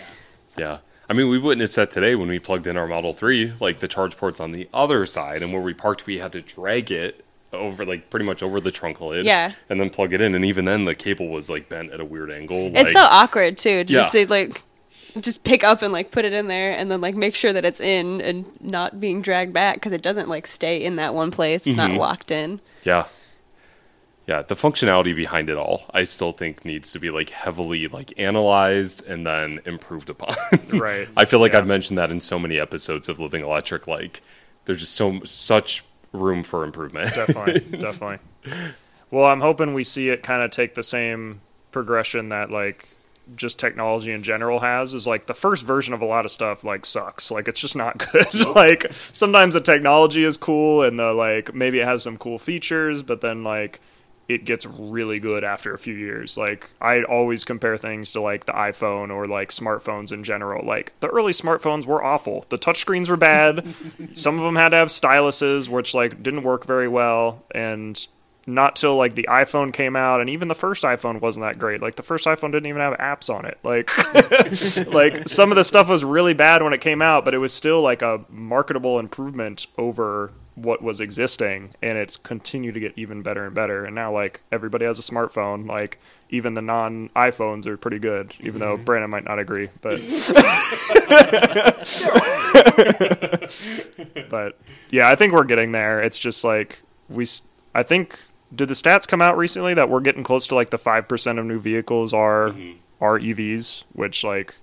Yeah. 0.56 0.78
I 1.08 1.12
mean, 1.12 1.28
we 1.28 1.38
witnessed 1.38 1.76
that 1.76 1.90
today 1.90 2.14
when 2.16 2.28
we 2.28 2.38
plugged 2.40 2.66
in 2.66 2.76
our 2.76 2.86
Model 2.88 3.12
3. 3.12 3.52
Like, 3.60 3.78
the 3.78 3.86
charge 3.86 4.16
port's 4.16 4.40
on 4.40 4.50
the 4.50 4.68
other 4.74 5.06
side, 5.06 5.40
and 5.40 5.52
where 5.52 5.62
we 5.62 5.72
parked, 5.72 6.04
we 6.04 6.18
had 6.18 6.32
to 6.32 6.40
drag 6.42 6.90
it 6.90 7.24
over, 7.52 7.84
like, 7.86 8.10
pretty 8.10 8.26
much 8.26 8.42
over 8.42 8.58
the 8.60 8.72
trunk 8.72 9.00
lid. 9.00 9.24
Yeah. 9.24 9.52
And 9.70 9.78
then 9.80 9.88
plug 9.90 10.12
it 10.12 10.20
in. 10.20 10.34
And 10.34 10.44
even 10.44 10.64
then, 10.64 10.84
the 10.84 10.96
cable 10.96 11.28
was, 11.28 11.48
like, 11.48 11.68
bent 11.68 11.92
at 11.92 12.00
a 12.00 12.04
weird 12.04 12.32
angle. 12.32 12.66
It's 12.74 12.74
like, 12.74 12.86
so 12.88 13.00
awkward 13.08 13.56
too. 13.56 13.84
Just 13.84 14.12
Yeah. 14.16 14.24
to 14.24 14.30
like 14.30 14.62
just 15.22 15.44
pick 15.44 15.64
up 15.64 15.82
and 15.82 15.92
like 15.92 16.10
put 16.10 16.24
it 16.24 16.32
in 16.32 16.46
there 16.48 16.72
and 16.72 16.90
then 16.90 17.00
like 17.00 17.14
make 17.14 17.34
sure 17.34 17.52
that 17.52 17.64
it's 17.64 17.80
in 17.80 18.20
and 18.20 18.44
not 18.60 19.00
being 19.00 19.22
dragged 19.22 19.52
back 19.52 19.76
because 19.76 19.92
it 19.92 20.02
doesn't 20.02 20.28
like 20.28 20.46
stay 20.46 20.82
in 20.82 20.96
that 20.96 21.14
one 21.14 21.30
place. 21.30 21.66
It's 21.66 21.76
not 21.76 21.90
Mhm. 21.90 21.98
locked 21.98 22.30
in. 22.30 22.60
Yeah. 22.84 23.04
Yeah, 24.26 24.42
the 24.42 24.56
functionality 24.56 25.14
behind 25.14 25.48
it 25.50 25.56
all, 25.56 25.84
I 25.94 26.02
still 26.02 26.32
think 26.32 26.64
needs 26.64 26.90
to 26.92 26.98
be 26.98 27.10
like 27.10 27.30
heavily 27.30 27.86
like 27.86 28.12
analyzed 28.18 29.06
and 29.06 29.24
then 29.24 29.60
improved 29.64 30.10
upon. 30.10 30.34
Right. 30.72 31.08
I 31.16 31.24
feel 31.26 31.38
like 31.38 31.52
Yeah. 31.52 31.58
I've 31.58 31.66
mentioned 31.66 31.98
that 31.98 32.10
in 32.10 32.20
so 32.20 32.38
many 32.38 32.58
episodes 32.58 33.08
of 33.08 33.20
Living 33.20 33.42
Electric. 33.42 33.86
Like, 33.86 34.22
there's 34.64 34.80
just 34.80 34.94
so 34.94 35.20
such 35.24 35.84
room 36.12 36.42
for 36.42 36.64
improvement. 36.64 37.14
definitely, 37.14 37.60
definitely. 37.78 38.18
Well, 39.12 39.26
I'm 39.26 39.40
hoping 39.40 39.74
we 39.74 39.84
see 39.84 40.08
it 40.08 40.24
kind 40.24 40.42
of 40.42 40.50
take 40.50 40.74
the 40.74 40.82
same 40.82 41.40
progression 41.70 42.30
that 42.30 42.50
like 42.50 42.95
just 43.34 43.58
technology 43.58 44.12
in 44.12 44.22
general 44.22 44.60
has 44.60 44.94
is 44.94 45.06
like 45.06 45.26
the 45.26 45.34
first 45.34 45.64
version 45.64 45.92
of 45.94 46.00
a 46.00 46.06
lot 46.06 46.24
of 46.24 46.30
stuff 46.30 46.62
like 46.62 46.86
sucks. 46.86 47.30
Like 47.30 47.48
it's 47.48 47.60
just 47.60 47.76
not 47.76 47.98
good. 48.12 48.34
Like 48.34 48.86
sometimes 48.92 49.54
the 49.54 49.60
technology 49.60 50.22
is 50.22 50.36
cool 50.36 50.82
and 50.82 50.98
the 50.98 51.12
like 51.12 51.54
maybe 51.54 51.80
it 51.80 51.86
has 51.86 52.02
some 52.02 52.18
cool 52.18 52.38
features 52.38 53.02
but 53.02 53.20
then 53.20 53.42
like 53.42 53.80
it 54.28 54.44
gets 54.44 54.66
really 54.66 55.20
good 55.20 55.44
after 55.44 55.72
a 55.72 55.78
few 55.78 55.94
years. 55.94 56.36
Like 56.36 56.70
i 56.80 57.02
always 57.02 57.44
compare 57.44 57.76
things 57.76 58.10
to 58.12 58.20
like 58.20 58.46
the 58.46 58.52
iphone 58.52 59.10
or 59.10 59.26
like 59.26 59.50
smartphones 59.50 60.12
in 60.12 60.24
general. 60.24 60.66
Like 60.66 60.92
the 61.00 61.08
early 61.08 61.32
smartphones 61.32 61.86
were 61.86 62.02
awful. 62.02 62.44
The 62.48 62.58
touchscreens 62.58 63.08
were 63.08 63.16
bad. 63.16 63.66
Some 64.12 64.38
of 64.38 64.44
them 64.44 64.56
had 64.56 64.70
to 64.70 64.76
have 64.76 64.88
styluses 64.88 65.68
which 65.68 65.94
like 65.94 66.22
didn't 66.22 66.42
work 66.42 66.64
very 66.64 66.88
well. 66.88 67.44
And 67.52 68.06
not 68.46 68.76
till 68.76 68.96
like 68.96 69.16
the 69.16 69.26
iPhone 69.28 69.72
came 69.72 69.96
out, 69.96 70.20
and 70.20 70.30
even 70.30 70.46
the 70.46 70.54
first 70.54 70.84
iPhone 70.84 71.20
wasn't 71.20 71.44
that 71.44 71.58
great. 71.58 71.82
Like 71.82 71.96
the 71.96 72.04
first 72.04 72.26
iPhone 72.26 72.52
didn't 72.52 72.66
even 72.66 72.80
have 72.80 72.96
apps 72.98 73.28
on 73.28 73.44
it. 73.44 73.58
Like, 73.64 73.90
like 74.92 75.28
some 75.28 75.50
of 75.50 75.56
the 75.56 75.64
stuff 75.64 75.88
was 75.88 76.04
really 76.04 76.34
bad 76.34 76.62
when 76.62 76.72
it 76.72 76.80
came 76.80 77.02
out, 77.02 77.24
but 77.24 77.34
it 77.34 77.38
was 77.38 77.52
still 77.52 77.82
like 77.82 78.02
a 78.02 78.24
marketable 78.30 79.00
improvement 79.00 79.66
over 79.76 80.32
what 80.54 80.80
was 80.80 81.00
existing, 81.00 81.74
and 81.82 81.98
it's 81.98 82.16
continued 82.16 82.74
to 82.74 82.80
get 82.80 82.92
even 82.96 83.22
better 83.22 83.46
and 83.46 83.54
better. 83.54 83.84
And 83.84 83.94
now 83.94 84.12
like 84.12 84.40
everybody 84.52 84.86
has 84.86 84.98
a 84.98 85.02
smartphone. 85.02 85.66
Like 85.66 85.98
even 86.30 86.54
the 86.54 86.62
non 86.62 87.10
iPhones 87.16 87.66
are 87.66 87.76
pretty 87.76 87.98
good, 87.98 88.32
even 88.40 88.60
though 88.60 88.76
mm-hmm. 88.76 88.84
Brandon 88.84 89.10
might 89.10 89.24
not 89.24 89.40
agree, 89.40 89.70
but. 89.80 89.98
but 94.30 94.58
yeah, 94.90 95.10
I 95.10 95.16
think 95.16 95.32
we're 95.32 95.44
getting 95.44 95.72
there. 95.72 96.00
It's 96.00 96.18
just 96.18 96.44
like 96.44 96.82
we. 97.08 97.26
I 97.74 97.82
think 97.82 98.18
did 98.54 98.68
the 98.68 98.74
stats 98.74 99.06
come 99.06 99.20
out 99.20 99.36
recently 99.36 99.74
that 99.74 99.88
we're 99.88 100.00
getting 100.00 100.22
close 100.22 100.46
to 100.48 100.54
like 100.54 100.70
the 100.70 100.78
five 100.78 101.08
percent 101.08 101.38
of 101.38 101.46
new 101.46 101.58
vehicles 101.58 102.12
are 102.12 102.50
mm-hmm. 102.50 102.78
are 103.00 103.18
EVs, 103.18 103.84
which 103.92 104.24
like 104.24 104.54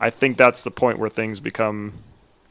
I 0.00 0.10
think 0.10 0.36
that's 0.36 0.62
the 0.62 0.70
point 0.70 0.98
where 0.98 1.10
things 1.10 1.40
become 1.40 1.94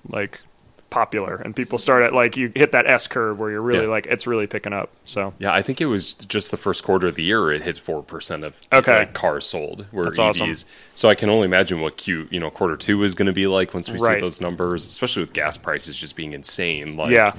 like 0.10 0.42
popular 0.90 1.36
and 1.36 1.54
people 1.54 1.78
start 1.78 2.02
at 2.02 2.14
like 2.14 2.38
you 2.38 2.50
hit 2.56 2.72
that 2.72 2.88
S 2.88 3.08
curve 3.10 3.40
where 3.40 3.52
you're 3.52 3.62
really 3.62 3.84
Yeah. 3.84 3.92
like 3.92 4.06
it's 4.06 4.26
really 4.26 4.48
picking 4.48 4.72
up. 4.72 4.90
So 5.04 5.34
Yeah, 5.38 5.54
I 5.54 5.62
think 5.62 5.82
it 5.82 5.88
was 5.88 6.16
just 6.16 6.50
the 6.50 6.56
first 6.58 6.84
quarter 6.86 7.08
of 7.08 7.16
the 7.16 7.24
year 7.24 7.52
it 7.52 7.62
hit 7.62 7.78
four 7.78 8.02
percent 8.02 8.46
of 8.46 8.60
Okay. 8.72 9.00
like, 9.00 9.14
cars 9.14 9.46
sold 9.46 9.86
were 9.92 10.06
That's 10.06 10.18
EVs. 10.18 10.42
awesome. 10.42 10.70
So 10.96 11.10
I 11.10 11.16
can 11.16 11.30
only 11.30 11.46
imagine 11.46 11.82
what 11.82 11.98
Q 11.98 12.28
you 12.32 12.40
know 12.40 12.50
quarter 12.50 12.78
two 12.78 13.04
is 13.04 13.16
going 13.16 13.26
to 13.26 13.34
be 13.34 13.48
like 13.48 13.74
once 13.74 13.90
we 13.90 14.00
see 14.00 14.20
those 14.20 14.40
numbers, 14.40 14.86
especially 14.86 15.24
with 15.24 15.34
gas 15.34 15.58
prices 15.58 15.98
just 16.00 16.16
being 16.16 16.32
insane. 16.32 16.96
Like 16.96 17.12
yeah, 17.12 17.34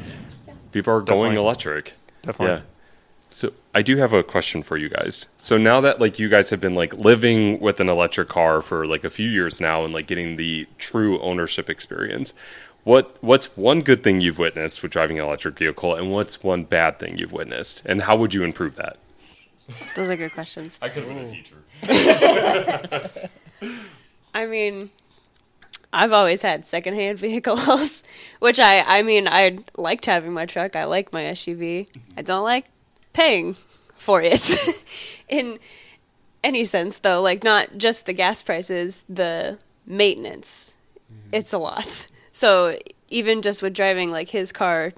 people 0.72 0.92
are 0.92 1.00
going 1.00 1.36
electric. 1.36 1.94
definitely. 2.22 2.56
Yeah. 2.56 2.62
So 3.30 3.52
I 3.74 3.82
do 3.82 3.96
have 3.96 4.12
a 4.12 4.22
question 4.22 4.62
for 4.62 4.76
you 4.76 4.88
guys. 4.88 5.26
So 5.36 5.58
now 5.58 5.80
that 5.82 6.00
like 6.00 6.18
you 6.18 6.28
guys 6.28 6.50
have 6.50 6.60
been 6.60 6.74
like 6.74 6.94
living 6.94 7.60
with 7.60 7.80
an 7.80 7.88
electric 7.88 8.28
car 8.28 8.62
for 8.62 8.86
like 8.86 9.04
a 9.04 9.10
few 9.10 9.28
years 9.28 9.60
now 9.60 9.84
and 9.84 9.92
like 9.92 10.06
getting 10.06 10.36
the 10.36 10.66
true 10.78 11.20
ownership 11.20 11.68
experience, 11.68 12.32
what 12.84 13.18
what's 13.20 13.56
one 13.56 13.82
good 13.82 14.02
thing 14.02 14.20
you've 14.20 14.38
witnessed 14.38 14.82
with 14.82 14.92
driving 14.92 15.18
an 15.18 15.26
electric 15.26 15.58
vehicle 15.58 15.94
and 15.94 16.10
what's 16.10 16.42
one 16.42 16.64
bad 16.64 16.98
thing 16.98 17.18
you've 17.18 17.32
witnessed 17.32 17.84
and 17.84 18.02
how 18.02 18.16
would 18.16 18.32
you 18.32 18.44
improve 18.44 18.76
that? 18.76 18.96
Those 19.94 20.08
are 20.08 20.16
good 20.16 20.32
questions. 20.32 20.78
I 20.80 20.88
could 20.88 21.04
have 21.04 21.14
been 21.14 21.24
a 21.24 21.28
teacher. 21.28 21.56
I 24.34 24.46
mean, 24.46 24.88
I've 25.92 26.12
always 26.12 26.40
had 26.40 26.64
secondhand 26.64 27.18
vehicles, 27.18 28.02
which 28.38 28.58
I, 28.58 28.80
I 28.80 29.02
mean, 29.02 29.28
I 29.28 29.58
liked 29.76 30.06
having 30.06 30.32
my 30.32 30.46
truck. 30.46 30.74
I 30.74 30.84
like 30.84 31.12
my 31.12 31.24
SUV. 31.24 31.88
I 32.16 32.22
don't 32.22 32.44
like 32.44 32.64
paying 33.12 33.56
for 33.96 34.22
it 34.22 34.58
in 35.28 35.58
any 36.42 36.64
sense, 36.64 36.98
though. 36.98 37.20
Like, 37.20 37.44
not 37.44 37.78
just 37.78 38.06
the 38.06 38.12
gas 38.12 38.42
prices, 38.42 39.04
the 39.08 39.58
maintenance. 39.86 40.76
It's 41.32 41.52
a 41.52 41.58
lot. 41.58 42.08
So, 42.32 42.78
even 43.08 43.42
just 43.42 43.62
with 43.62 43.74
driving, 43.74 44.10
like, 44.10 44.28
his 44.28 44.52
car 44.52 44.92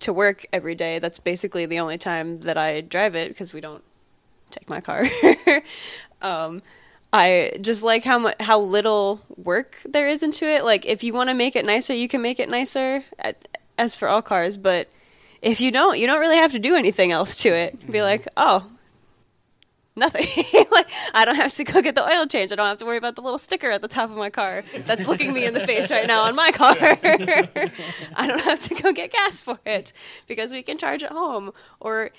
to 0.00 0.12
work 0.12 0.46
every 0.52 0.74
day, 0.74 0.98
that's 0.98 1.18
basically 1.18 1.66
the 1.66 1.78
only 1.78 1.98
time 1.98 2.40
that 2.40 2.56
I 2.56 2.80
drive 2.80 3.14
it 3.14 3.28
because 3.28 3.52
we 3.52 3.60
don't 3.60 3.84
take 4.50 4.68
my 4.68 4.80
car. 4.80 5.04
um, 6.22 6.62
I 7.12 7.58
just 7.60 7.82
like 7.82 8.04
how 8.04 8.18
much 8.18 8.36
how 8.40 8.60
little 8.60 9.20
work 9.36 9.78
there 9.84 10.08
is 10.08 10.22
into 10.22 10.46
it. 10.46 10.64
Like 10.64 10.86
if 10.86 11.02
you 11.02 11.12
want 11.12 11.28
to 11.28 11.34
make 11.34 11.56
it 11.56 11.64
nicer, 11.64 11.94
you 11.94 12.08
can 12.08 12.22
make 12.22 12.38
it 12.38 12.48
nicer. 12.48 13.04
As 13.78 13.94
for 13.94 14.08
all 14.08 14.22
cars, 14.22 14.56
but 14.56 14.88
if 15.42 15.60
you 15.60 15.70
don't, 15.70 15.98
you 15.98 16.06
don't 16.06 16.20
really 16.20 16.36
have 16.36 16.52
to 16.52 16.58
do 16.58 16.74
anything 16.74 17.12
else 17.12 17.42
to 17.42 17.48
it. 17.48 17.90
Be 17.90 18.02
like, 18.02 18.28
oh, 18.36 18.70
nothing. 19.96 20.26
like 20.70 20.88
I 21.14 21.24
don't 21.24 21.36
have 21.36 21.54
to 21.54 21.64
go 21.64 21.80
get 21.82 21.94
the 21.94 22.06
oil 22.06 22.26
change. 22.26 22.52
I 22.52 22.56
don't 22.56 22.66
have 22.66 22.78
to 22.78 22.84
worry 22.84 22.98
about 22.98 23.16
the 23.16 23.22
little 23.22 23.38
sticker 23.38 23.70
at 23.70 23.82
the 23.82 23.88
top 23.88 24.10
of 24.10 24.16
my 24.16 24.30
car 24.30 24.64
that's 24.86 25.08
looking 25.08 25.32
me 25.32 25.44
in 25.44 25.54
the 25.54 25.66
face 25.66 25.90
right 25.90 26.06
now 26.06 26.22
on 26.22 26.34
my 26.34 26.50
car. 26.50 26.76
I 26.78 28.26
don't 28.26 28.42
have 28.42 28.60
to 28.60 28.74
go 28.74 28.92
get 28.92 29.12
gas 29.12 29.42
for 29.42 29.58
it 29.64 29.92
because 30.26 30.52
we 30.52 30.62
can 30.62 30.78
charge 30.78 31.02
at 31.02 31.12
home 31.12 31.52
or 31.80 32.10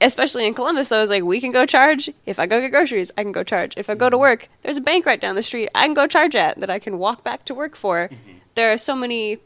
especially 0.00 0.46
in 0.46 0.54
Columbus, 0.54 0.88
though, 0.88 1.02
it's 1.02 1.10
like 1.10 1.24
we 1.24 1.40
can 1.40 1.52
go 1.52 1.66
charge. 1.66 2.10
If 2.26 2.38
I 2.38 2.46
go 2.46 2.60
get 2.60 2.70
groceries, 2.70 3.10
I 3.16 3.22
can 3.22 3.32
go 3.32 3.44
charge. 3.44 3.74
If 3.76 3.90
I 3.90 3.94
go 3.94 4.08
to 4.08 4.16
work, 4.18 4.48
there's 4.62 4.76
a 4.76 4.80
bank 4.80 5.06
right 5.06 5.20
down 5.20 5.34
the 5.34 5.42
street 5.42 5.68
I 5.74 5.84
can 5.84 5.94
go 5.94 6.06
charge 6.06 6.34
at 6.34 6.58
that 6.60 6.70
I 6.70 6.78
can 6.78 6.98
walk 6.98 7.22
back 7.22 7.44
to 7.46 7.54
work 7.54 7.76
for. 7.76 8.08
Mm-hmm. 8.08 8.32
There 8.54 8.72
are 8.72 8.78
so 8.78 8.94
many. 8.94 9.38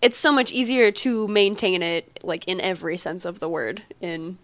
It's 0.00 0.16
so 0.16 0.30
much 0.32 0.52
easier 0.52 0.92
to 0.92 1.26
maintain 1.28 1.82
it, 1.82 2.20
like 2.22 2.46
in 2.46 2.60
every 2.60 2.96
sense 2.96 3.24
of 3.24 3.40
the 3.40 3.48
word, 3.48 3.82
in 4.00 4.38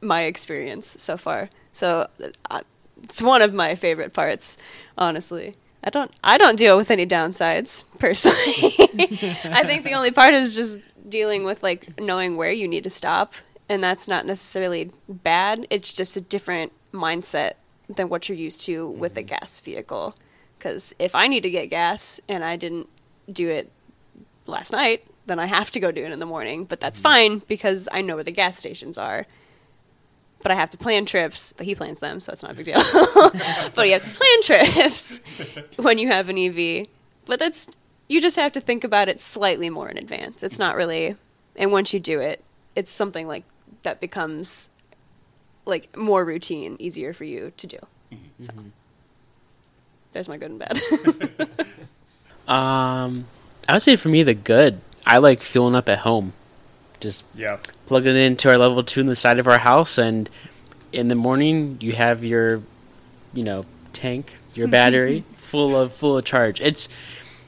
my 0.00 0.22
experience 0.22 0.96
so 0.98 1.16
far. 1.16 1.50
So 1.72 2.08
uh, 2.50 2.60
it's 3.02 3.20
one 3.20 3.42
of 3.42 3.52
my 3.52 3.74
favorite 3.74 4.12
parts, 4.12 4.56
honestly. 4.96 5.56
I 5.82 5.90
don't 5.90 6.10
I 6.22 6.36
don't 6.36 6.56
deal 6.56 6.76
with 6.76 6.90
any 6.90 7.06
downsides 7.06 7.84
personally. 7.98 8.36
I 9.54 9.64
think 9.64 9.84
the 9.84 9.94
only 9.94 10.10
part 10.10 10.34
is 10.34 10.54
just 10.54 10.80
dealing 11.08 11.44
with 11.44 11.62
like 11.62 11.98
knowing 11.98 12.36
where 12.36 12.52
you 12.52 12.68
need 12.68 12.84
to 12.84 12.90
stop 12.90 13.34
and 13.68 13.82
that's 13.82 14.06
not 14.06 14.26
necessarily 14.26 14.90
bad. 15.08 15.66
It's 15.70 15.92
just 15.92 16.16
a 16.16 16.20
different 16.20 16.72
mindset 16.92 17.54
than 17.88 18.08
what 18.08 18.28
you're 18.28 18.36
used 18.36 18.62
to 18.62 18.88
with 18.88 19.16
a 19.16 19.20
mm-hmm. 19.20 19.28
gas 19.28 19.60
vehicle. 19.60 20.16
Because 20.58 20.94
if 20.98 21.14
I 21.14 21.28
need 21.28 21.44
to 21.44 21.50
get 21.50 21.70
gas 21.70 22.20
and 22.28 22.44
I 22.44 22.56
didn't 22.56 22.88
do 23.32 23.48
it 23.48 23.70
last 24.50 24.72
night, 24.72 25.04
then 25.26 25.38
I 25.38 25.46
have 25.46 25.70
to 25.72 25.80
go 25.80 25.90
do 25.90 26.04
it 26.04 26.12
in 26.12 26.18
the 26.18 26.26
morning. 26.26 26.64
But 26.64 26.80
that's 26.80 26.98
mm-hmm. 26.98 27.08
fine 27.08 27.38
because 27.46 27.88
I 27.92 28.02
know 28.02 28.16
where 28.16 28.24
the 28.24 28.30
gas 28.30 28.58
stations 28.58 28.98
are. 28.98 29.26
But 30.42 30.52
I 30.52 30.54
have 30.54 30.70
to 30.70 30.78
plan 30.78 31.04
trips, 31.04 31.52
but 31.54 31.66
he 31.66 31.74
plans 31.74 32.00
them, 32.00 32.18
so 32.18 32.32
it's 32.32 32.42
not 32.42 32.52
a 32.52 32.54
big 32.54 32.64
deal. 32.64 32.76
but 33.74 33.86
you 33.86 33.92
have 33.92 34.02
to 34.02 34.10
plan 34.10 34.42
trips 34.42 35.20
when 35.76 35.98
you 35.98 36.08
have 36.08 36.30
an 36.30 36.38
EV. 36.38 36.86
But 37.26 37.38
that's 37.38 37.68
you 38.08 38.20
just 38.20 38.36
have 38.36 38.50
to 38.52 38.60
think 38.60 38.82
about 38.82 39.08
it 39.08 39.20
slightly 39.20 39.70
more 39.70 39.88
in 39.88 39.96
advance. 39.96 40.42
It's 40.42 40.58
not 40.58 40.74
really, 40.74 41.14
and 41.56 41.70
once 41.70 41.94
you 41.94 42.00
do 42.00 42.18
it, 42.18 42.42
it's 42.74 42.90
something 42.90 43.28
like 43.28 43.44
that 43.82 44.00
becomes 44.00 44.70
like 45.64 45.96
more 45.96 46.24
routine, 46.24 46.76
easier 46.80 47.12
for 47.12 47.24
you 47.24 47.52
to 47.56 47.66
do. 47.68 47.78
Mm-hmm. 48.10 48.42
So, 48.42 48.52
there's 50.12 50.28
my 50.28 50.38
good 50.38 50.50
and 50.50 50.58
bad. 50.58 51.48
um, 52.48 53.26
I 53.70 53.74
would 53.74 53.82
say 53.82 53.94
for 53.94 54.08
me 54.08 54.24
the 54.24 54.34
good. 54.34 54.80
I 55.06 55.18
like 55.18 55.42
fueling 55.42 55.76
up 55.76 55.88
at 55.88 56.00
home. 56.00 56.32
Just 56.98 57.24
yeah, 57.36 57.58
plug 57.86 58.04
it 58.04 58.16
into 58.16 58.50
our 58.50 58.56
level 58.56 58.82
two 58.82 59.00
in 59.00 59.06
the 59.06 59.14
side 59.14 59.38
of 59.38 59.46
our 59.46 59.58
house, 59.58 59.96
and 59.96 60.28
in 60.92 61.06
the 61.06 61.14
morning 61.14 61.78
you 61.80 61.92
have 61.92 62.24
your, 62.24 62.62
you 63.32 63.44
know, 63.44 63.64
tank, 63.92 64.38
your 64.54 64.66
battery 64.76 65.22
full 65.36 65.76
of 65.76 65.92
full 65.92 66.18
of 66.18 66.24
charge. 66.24 66.60
It's 66.60 66.88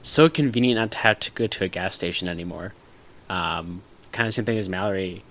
so 0.01 0.29
convenient 0.29 0.79
not 0.79 0.93
to 0.93 0.99
have 0.99 1.19
to 1.19 1.33
go 1.33 1.49
to 1.49 1.65
a 1.65 1.69
gas 1.69 1.97
station 1.97 2.29
anymore. 2.29 2.73
Um, 3.29 3.83
kind 4.13 4.29
of 4.29 4.35
same 4.35 4.45
thing 4.45 4.59
as 4.59 4.69
Mallory. 4.69 5.25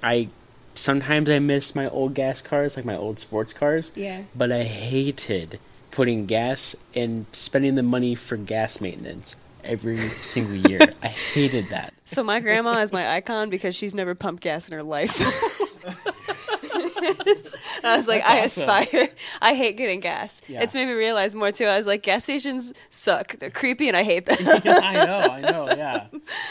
I 0.00 0.28
sometimes 0.76 1.28
I 1.28 1.40
miss 1.40 1.74
my 1.74 1.88
old 1.88 2.14
gas 2.14 2.40
cars, 2.40 2.76
like 2.76 2.84
my 2.84 2.96
old 2.96 3.18
sports 3.18 3.52
cars. 3.52 3.90
Yeah. 3.96 4.22
But 4.36 4.52
I 4.52 4.62
hated 4.62 5.58
putting 5.90 6.26
gas 6.26 6.76
and 6.94 7.26
spending 7.32 7.74
the 7.74 7.82
money 7.82 8.14
for 8.14 8.36
gas 8.36 8.80
maintenance 8.80 9.34
every 9.64 10.08
single 10.10 10.56
year. 10.70 10.80
I 11.02 11.08
hated 11.08 11.68
that. 11.70 11.94
So 12.04 12.22
my 12.22 12.40
grandma 12.40 12.78
is 12.80 12.92
my 12.92 13.14
icon 13.16 13.50
because 13.50 13.74
she's 13.74 13.94
never 13.94 14.14
pumped 14.14 14.42
gas 14.42 14.68
in 14.68 14.74
her 14.74 14.82
life. 14.82 15.16
I 17.02 17.96
was 17.96 18.06
like, 18.06 18.22
That's 18.24 18.58
I 18.58 18.64
awesome. 18.64 18.68
aspire. 18.68 19.08
I 19.40 19.54
hate 19.54 19.76
getting 19.76 20.00
gas. 20.00 20.42
Yeah. 20.46 20.62
It's 20.62 20.74
made 20.74 20.86
me 20.86 20.92
realize 20.92 21.34
more 21.34 21.50
too. 21.50 21.64
I 21.64 21.76
was 21.76 21.86
like, 21.86 22.02
gas 22.02 22.24
stations 22.24 22.74
suck. 22.90 23.38
They're 23.38 23.50
creepy, 23.50 23.88
and 23.88 23.96
I 23.96 24.02
hate 24.02 24.26
them. 24.26 24.36
I 24.40 25.04
know, 25.06 25.18
I 25.18 25.40
know, 25.40 25.66
yeah. 25.76 26.06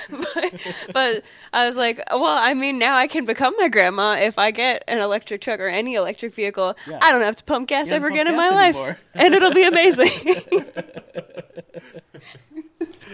but, 0.10 0.74
but 0.94 1.24
I 1.54 1.68
was 1.68 1.78
like, 1.78 2.02
well, 2.12 2.26
I 2.38 2.54
mean, 2.56 2.80
now 2.80 2.96
I 2.96 3.08
can 3.08 3.26
become 3.26 3.54
my 3.58 3.68
grandma 3.68 4.16
if 4.20 4.40
I 4.40 4.52
get 4.52 4.84
an 4.88 5.00
electric 5.00 5.42
truck 5.42 5.60
or 5.60 5.68
any 5.68 5.96
electric 5.96 6.34
vehicle. 6.34 6.76
Yeah. 6.88 7.00
I 7.02 7.12
don't 7.12 7.22
have 7.22 7.36
to 7.38 7.44
pump 7.44 7.68
gas 7.68 7.92
ever 7.92 8.08
again 8.08 8.28
in 8.28 8.36
my 8.36 8.50
life, 8.50 8.98
and 9.14 9.34
it'll 9.34 9.54
be 9.54 9.68
amazing. 9.68 10.10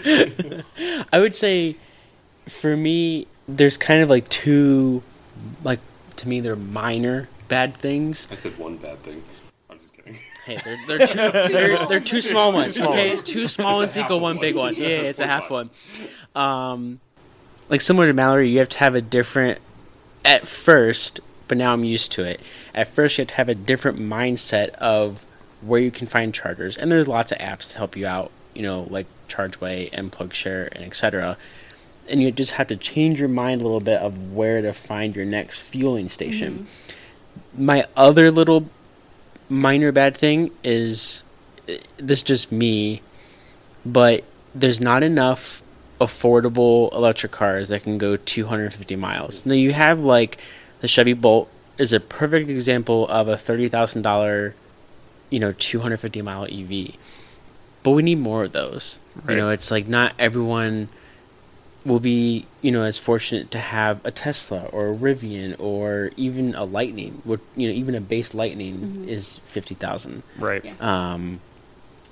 I 1.11 1.19
would 1.19 1.35
say, 1.35 1.75
for 2.47 2.75
me, 2.77 3.27
there's 3.47 3.77
kind 3.77 4.01
of 4.01 4.09
like 4.09 4.29
two, 4.29 5.03
like 5.63 5.79
to 6.17 6.27
me, 6.27 6.39
they're 6.39 6.55
minor 6.55 7.27
bad 7.47 7.75
things. 7.75 8.27
I 8.31 8.35
said 8.35 8.57
one 8.57 8.77
bad 8.77 9.01
thing. 9.03 9.23
I'm 9.69 9.77
just 9.77 9.95
kidding. 9.95 10.19
Hey, 10.45 10.59
they're 10.63 10.77
they're 10.87 11.07
two 11.07 11.17
they're, 11.17 11.85
they're 11.89 11.99
two 11.99 12.21
small 12.21 12.53
ones. 12.53 12.79
okay, 12.79 13.11
two 13.11 13.47
small 13.47 13.77
ones 13.77 13.97
equal 13.97 14.19
one 14.19 14.39
big 14.39 14.55
one. 14.55 14.75
Yeah, 14.77 14.87
it's 14.87 15.19
a 15.19 15.27
half 15.27 15.49
one. 15.49 15.69
Um, 16.35 16.99
like 17.69 17.81
similar 17.81 18.07
to 18.07 18.13
Mallory, 18.13 18.49
you 18.49 18.59
have 18.59 18.69
to 18.69 18.79
have 18.79 18.95
a 18.95 19.01
different 19.01 19.59
at 20.23 20.47
first, 20.47 21.19
but 21.47 21.57
now 21.57 21.73
I'm 21.73 21.83
used 21.83 22.11
to 22.13 22.23
it. 22.23 22.41
At 22.73 22.87
first, 22.87 23.17
you 23.17 23.23
have 23.23 23.29
to 23.29 23.35
have 23.35 23.49
a 23.49 23.55
different 23.55 23.99
mindset 23.99 24.69
of 24.75 25.25
where 25.61 25.81
you 25.81 25.91
can 25.91 26.07
find 26.07 26.33
chargers, 26.33 26.77
and 26.77 26.91
there's 26.91 27.07
lots 27.07 27.31
of 27.31 27.37
apps 27.39 27.71
to 27.71 27.77
help 27.77 27.95
you 27.95 28.05
out. 28.05 28.31
You 28.55 28.63
know, 28.63 28.87
like 28.89 29.05
ChargeWay 29.27 29.89
and 29.93 30.11
PlugShare 30.11 30.69
and 30.71 30.83
etc 30.83 31.37
and 32.07 32.21
you 32.21 32.31
just 32.31 32.51
have 32.51 32.67
to 32.67 32.75
change 32.75 33.19
your 33.19 33.29
mind 33.29 33.61
a 33.61 33.63
little 33.63 33.79
bit 33.79 34.01
of 34.01 34.33
where 34.33 34.61
to 34.61 34.73
find 34.73 35.15
your 35.15 35.25
next 35.25 35.59
fueling 35.59 36.09
station. 36.09 36.67
Mm-hmm. 37.47 37.65
My 37.65 37.85
other 37.95 38.31
little 38.31 38.69
minor 39.49 39.91
bad 39.91 40.15
thing 40.15 40.51
is 40.63 41.23
this 41.97 42.21
just 42.21 42.51
me, 42.51 43.01
but 43.85 44.23
there's 44.53 44.79
not 44.79 45.03
enough 45.03 45.63
affordable 45.99 46.93
electric 46.93 47.31
cars 47.31 47.69
that 47.69 47.83
can 47.83 47.97
go 47.97 48.17
250 48.17 48.95
miles. 48.95 49.45
Now 49.45 49.53
you 49.53 49.73
have 49.73 49.99
like 49.99 50.37
the 50.81 50.87
Chevy 50.87 51.13
Bolt 51.13 51.49
is 51.77 51.93
a 51.93 51.99
perfect 51.99 52.49
example 52.49 53.07
of 53.07 53.27
a 53.27 53.35
$30,000 53.35 54.53
you 55.29 55.39
know 55.39 55.53
250 55.53 56.21
mile 56.21 56.45
EV. 56.45 56.95
But 57.85 57.91
we 57.91 58.01
need 58.01 58.17
more 58.17 58.45
of 58.45 58.51
those. 58.51 58.97
Right. 59.15 59.35
You 59.35 59.35
know, 59.37 59.49
it's 59.49 59.69
like 59.69 59.87
not 59.87 60.15
everyone 60.17 60.89
will 61.85 61.99
be 61.99 62.47
you 62.63 62.71
know 62.71 62.81
as 62.81 62.97
fortunate 62.97 63.51
to 63.51 63.59
have 63.59 64.03
a 64.03 64.09
Tesla 64.09 64.65
or 64.71 64.89
a 64.89 64.95
Rivian 64.95 65.55
or 65.59 66.09
even 66.17 66.55
a 66.55 66.63
Lightning. 66.63 67.21
What 67.25 67.41
you 67.55 67.67
know 67.67 67.73
even 67.75 67.93
a 67.93 68.01
base 68.01 68.33
Lightning 68.33 68.77
mm-hmm. 68.77 69.09
is 69.09 69.37
fifty 69.49 69.75
thousand. 69.75 70.23
Right. 70.39 70.65
Yeah. 70.65 70.73
Um, 70.79 71.41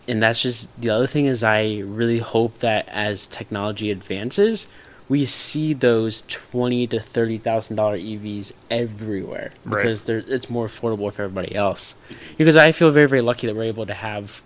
and 0.08 0.22
that's 0.22 0.44
just 0.44 0.68
the 0.80 0.92
other 0.92 1.08
thing 1.08 1.26
is 1.26 1.44
I 1.44 1.80
really 1.80 2.20
hope 2.20 2.60
that 2.60 2.88
as 2.90 3.26
technology 3.26 3.90
advances, 3.90 4.68
we 5.10 5.26
see 5.26 5.74
those 5.74 6.22
twenty 6.28 6.86
to 6.86 7.00
thirty 7.00 7.40
thousand 7.40 7.78
dollar 7.78 7.98
EVs 7.98 8.54
everywhere 8.70 9.54
because 9.68 10.08
right. 10.08 10.24
it's 10.28 10.52
more 10.52 10.68
affordable 10.68 11.12
for 11.12 11.24
everybody 11.24 11.56
else. 11.56 11.96
Because 12.38 12.56
I 12.56 12.74
feel 12.74 12.92
very 12.92 13.08
very 13.08 13.22
lucky 13.22 13.48
that 13.48 13.56
we're 13.56 13.64
able 13.64 13.88
to 13.88 13.96
have 13.96 14.44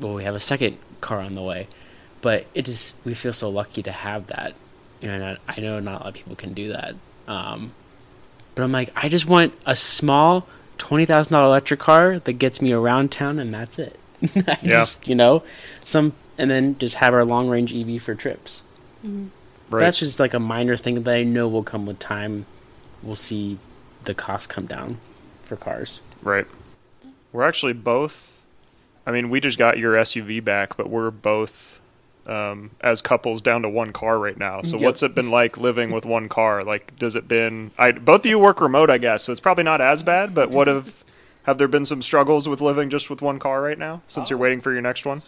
well 0.00 0.14
we 0.14 0.24
have 0.24 0.34
a 0.34 0.40
second 0.40 0.78
car 1.00 1.20
on 1.20 1.34
the 1.34 1.42
way, 1.42 1.68
but 2.20 2.46
it 2.54 2.64
just 2.64 2.96
we 3.04 3.14
feel 3.14 3.32
so 3.32 3.48
lucky 3.48 3.82
to 3.82 3.92
have 3.92 4.26
that 4.28 4.54
you 5.00 5.08
know, 5.08 5.36
I 5.48 5.60
know 5.60 5.80
not 5.80 6.00
a 6.00 6.04
lot 6.04 6.06
of 6.08 6.14
people 6.14 6.36
can 6.36 6.52
do 6.52 6.72
that. 6.72 6.94
Um, 7.26 7.72
but 8.54 8.62
I'm 8.62 8.72
like, 8.72 8.90
I 8.94 9.08
just 9.08 9.26
want 9.26 9.54
a 9.66 9.74
small 9.74 10.46
twenty 10.78 11.06
thousand 11.06 11.32
dollar 11.32 11.46
electric 11.46 11.80
car 11.80 12.18
that 12.18 12.34
gets 12.34 12.60
me 12.60 12.72
around 12.72 13.10
town, 13.10 13.38
and 13.38 13.52
that's 13.52 13.78
it. 13.78 13.98
I 14.22 14.28
yeah. 14.36 14.56
just, 14.62 15.08
you 15.08 15.14
know, 15.14 15.42
some, 15.84 16.12
and 16.36 16.50
then 16.50 16.78
just 16.78 16.96
have 16.96 17.14
our 17.14 17.24
long 17.24 17.48
range 17.48 17.74
EV 17.74 18.02
for 18.02 18.14
trips. 18.14 18.62
Mm-hmm. 19.04 19.28
Right. 19.70 19.80
That's 19.80 20.00
just 20.00 20.20
like 20.20 20.34
a 20.34 20.40
minor 20.40 20.76
thing 20.76 21.02
that 21.02 21.14
I 21.14 21.22
know 21.22 21.48
will 21.48 21.62
come 21.62 21.86
with 21.86 21.98
time. 21.98 22.44
We'll 23.02 23.14
see 23.14 23.58
the 24.04 24.14
cost 24.14 24.48
come 24.48 24.66
down 24.66 24.98
for 25.44 25.56
cars. 25.56 26.00
Right. 26.22 26.46
We're 27.32 27.44
actually 27.44 27.72
both 27.72 28.39
I 29.06 29.12
mean, 29.12 29.30
we 29.30 29.40
just 29.40 29.58
got 29.58 29.78
your 29.78 29.94
SUV 29.94 30.42
back, 30.44 30.76
but 30.76 30.88
we're 30.90 31.10
both 31.10 31.80
um, 32.26 32.70
as 32.80 33.00
couples 33.02 33.40
down 33.42 33.62
to 33.62 33.68
one 33.68 33.92
car 33.92 34.18
right 34.18 34.36
now. 34.36 34.62
So 34.62 34.76
Yep. 34.76 34.84
what's 34.84 35.02
it 35.02 35.14
been 35.14 35.30
like 35.30 35.56
living 35.58 35.90
with 35.90 36.04
one 36.04 36.28
car? 36.28 36.62
Like, 36.62 36.96
does 36.98 37.16
it 37.16 37.26
been? 37.26 37.70
I 37.78 37.92
both 37.92 38.20
of 38.20 38.26
you 38.26 38.38
work 38.38 38.60
remote, 38.60 38.90
I 38.90 38.98
guess, 38.98 39.24
so 39.24 39.32
it's 39.32 39.40
probably 39.40 39.64
not 39.64 39.80
as 39.80 40.02
bad. 40.02 40.34
But 40.34 40.50
what 40.50 40.66
have 40.68 41.04
have 41.44 41.58
there 41.58 41.68
been 41.68 41.84
some 41.84 42.02
struggles 42.02 42.48
with 42.48 42.60
living 42.60 42.90
just 42.90 43.08
with 43.10 43.22
one 43.22 43.38
car 43.38 43.62
right 43.62 43.78
now 43.78 44.02
since 44.06 44.28
you're 44.30 44.38
waiting 44.38 44.60
for 44.60 44.72
your 44.72 44.82
next 44.82 45.06
one? 45.06 45.22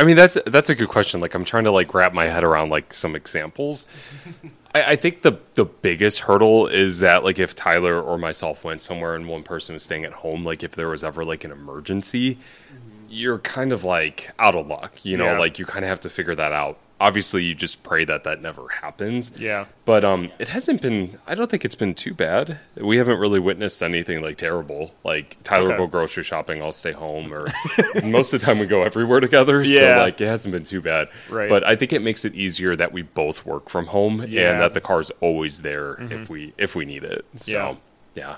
I 0.00 0.04
mean, 0.04 0.16
that's 0.16 0.38
that's 0.46 0.70
a 0.70 0.74
good 0.74 0.88
question. 0.88 1.20
Like, 1.20 1.34
I'm 1.34 1.44
trying 1.44 1.64
to 1.64 1.70
like 1.70 1.92
wrap 1.92 2.14
my 2.14 2.26
head 2.26 2.42
around 2.42 2.70
like 2.70 2.94
some 2.94 3.14
examples. 3.14 3.84
I, 4.74 4.92
I 4.92 4.96
think 4.96 5.20
the 5.20 5.38
the 5.56 5.66
biggest 5.66 6.20
hurdle 6.20 6.68
is 6.68 7.00
that 7.00 7.22
like 7.22 7.38
if 7.38 7.54
Tyler 7.54 8.00
or 8.00 8.16
myself 8.16 8.64
went 8.64 8.80
somewhere 8.80 9.14
and 9.14 9.28
one 9.28 9.42
person 9.42 9.74
was 9.74 9.82
staying 9.82 10.06
at 10.06 10.12
home, 10.14 10.42
like 10.42 10.62
if 10.62 10.72
there 10.72 10.88
was 10.88 11.04
ever 11.04 11.22
like 11.22 11.44
an 11.44 11.52
emergency, 11.52 12.36
mm-hmm. 12.36 13.06
you're 13.10 13.40
kind 13.40 13.74
of 13.74 13.84
like 13.84 14.30
out 14.38 14.54
of 14.54 14.66
luck. 14.68 15.04
You 15.04 15.18
know, 15.18 15.32
Yeah. 15.32 15.38
like 15.38 15.58
you 15.58 15.66
kind 15.66 15.84
of 15.84 15.90
have 15.90 16.00
to 16.00 16.08
figure 16.08 16.34
that 16.34 16.52
out. 16.52 16.78
Obviously, 17.02 17.42
you 17.44 17.54
just 17.54 17.82
pray 17.82 18.04
that 18.04 18.24
that 18.24 18.42
never 18.42 18.68
happens. 18.68 19.32
Yeah. 19.40 19.64
But 19.86 20.04
um, 20.04 20.30
it 20.38 20.48
hasn't 20.48 20.82
been. 20.82 21.18
I 21.26 21.34
don't 21.34 21.50
think 21.50 21.64
it's 21.64 21.74
been 21.74 21.94
too 21.94 22.12
bad. 22.12 22.58
We 22.76 22.98
haven't 22.98 23.18
really 23.18 23.40
witnessed 23.40 23.82
anything 23.82 24.20
like 24.20 24.36
terrible. 24.36 24.94
Like 25.02 25.38
Tyler 25.42 25.68
Okay. 25.72 25.78
will 25.78 25.86
go 25.86 25.90
grocery 25.92 26.22
shopping, 26.24 26.60
I'll 26.62 26.72
stay 26.72 26.92
home, 26.92 27.32
or 27.32 27.46
most 28.04 28.34
of 28.34 28.40
the 28.40 28.44
time 28.46 28.58
we 28.58 28.66
go 28.66 28.82
everywhere 28.82 29.20
together. 29.20 29.62
Yeah. 29.62 29.96
So 29.96 30.02
like 30.02 30.20
it 30.20 30.26
hasn't 30.26 30.52
been 30.52 30.64
too 30.64 30.82
bad. 30.82 31.08
Right. 31.30 31.48
But 31.48 31.66
I 31.66 31.74
think 31.74 31.94
it 31.94 32.02
makes 32.02 32.26
it 32.26 32.34
easier 32.34 32.76
that 32.76 32.92
we 32.92 33.00
both 33.00 33.46
work 33.46 33.70
from 33.70 33.86
home 33.86 34.18
Yeah. 34.18 34.42
Mm-hmm. 34.42 34.52
and 34.52 34.60
that 34.60 34.74
the 34.74 34.82
car's 34.82 35.10
always 35.22 35.62
there 35.62 35.94
if 36.12 36.28
we 36.28 36.52
if 36.58 36.76
we 36.76 36.84
need 36.84 37.04
it. 37.04 37.24
So 37.36 37.52
Yeah. 37.56 37.74
yeah. 38.14 38.36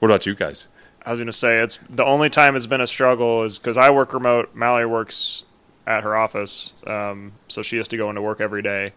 What 0.00 0.10
about 0.10 0.26
you 0.26 0.34
guys? 0.34 0.68
I 1.04 1.10
was 1.12 1.18
gonna 1.18 1.32
say 1.32 1.60
it's 1.60 1.78
the 1.88 2.04
only 2.04 2.28
time 2.28 2.56
it's 2.56 2.66
been 2.66 2.82
a 2.82 2.86
struggle 2.86 3.42
is 3.44 3.58
because 3.58 3.78
I 3.78 3.88
work 3.90 4.12
remote. 4.12 4.54
Mallory 4.54 4.84
works 4.84 5.46
at 5.90 6.04
her 6.04 6.16
office, 6.16 6.74
um, 6.86 7.32
so 7.48 7.62
she 7.62 7.76
has 7.76 7.88
to 7.88 7.96
go 7.96 8.08
into 8.08 8.22
work 8.22 8.40
every 8.40 8.62
day, 8.62 8.92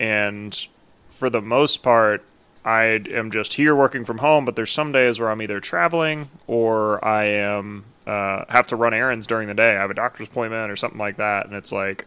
and 0.00 0.66
for 1.08 1.30
the 1.30 1.40
most 1.40 1.82
part, 1.82 2.24
I 2.64 3.00
am 3.10 3.30
just 3.30 3.54
here 3.54 3.74
working 3.74 4.04
from 4.04 4.18
home. 4.18 4.44
But 4.44 4.56
there's 4.56 4.70
some 4.70 4.92
days 4.92 5.20
where 5.20 5.30
I'm 5.30 5.40
either 5.40 5.60
traveling 5.60 6.28
or 6.46 7.04
I 7.04 7.24
am 7.24 7.84
uh, 8.06 8.44
have 8.48 8.66
to 8.68 8.76
run 8.76 8.94
errands 8.94 9.26
during 9.26 9.48
the 9.48 9.54
day. 9.54 9.76
I 9.76 9.80
have 9.80 9.90
a 9.90 9.94
doctor's 9.94 10.28
appointment 10.28 10.70
or 10.70 10.76
something 10.76 10.98
like 10.98 11.16
that, 11.16 11.46
and 11.46 11.54
it's 11.54 11.72
like. 11.72 12.06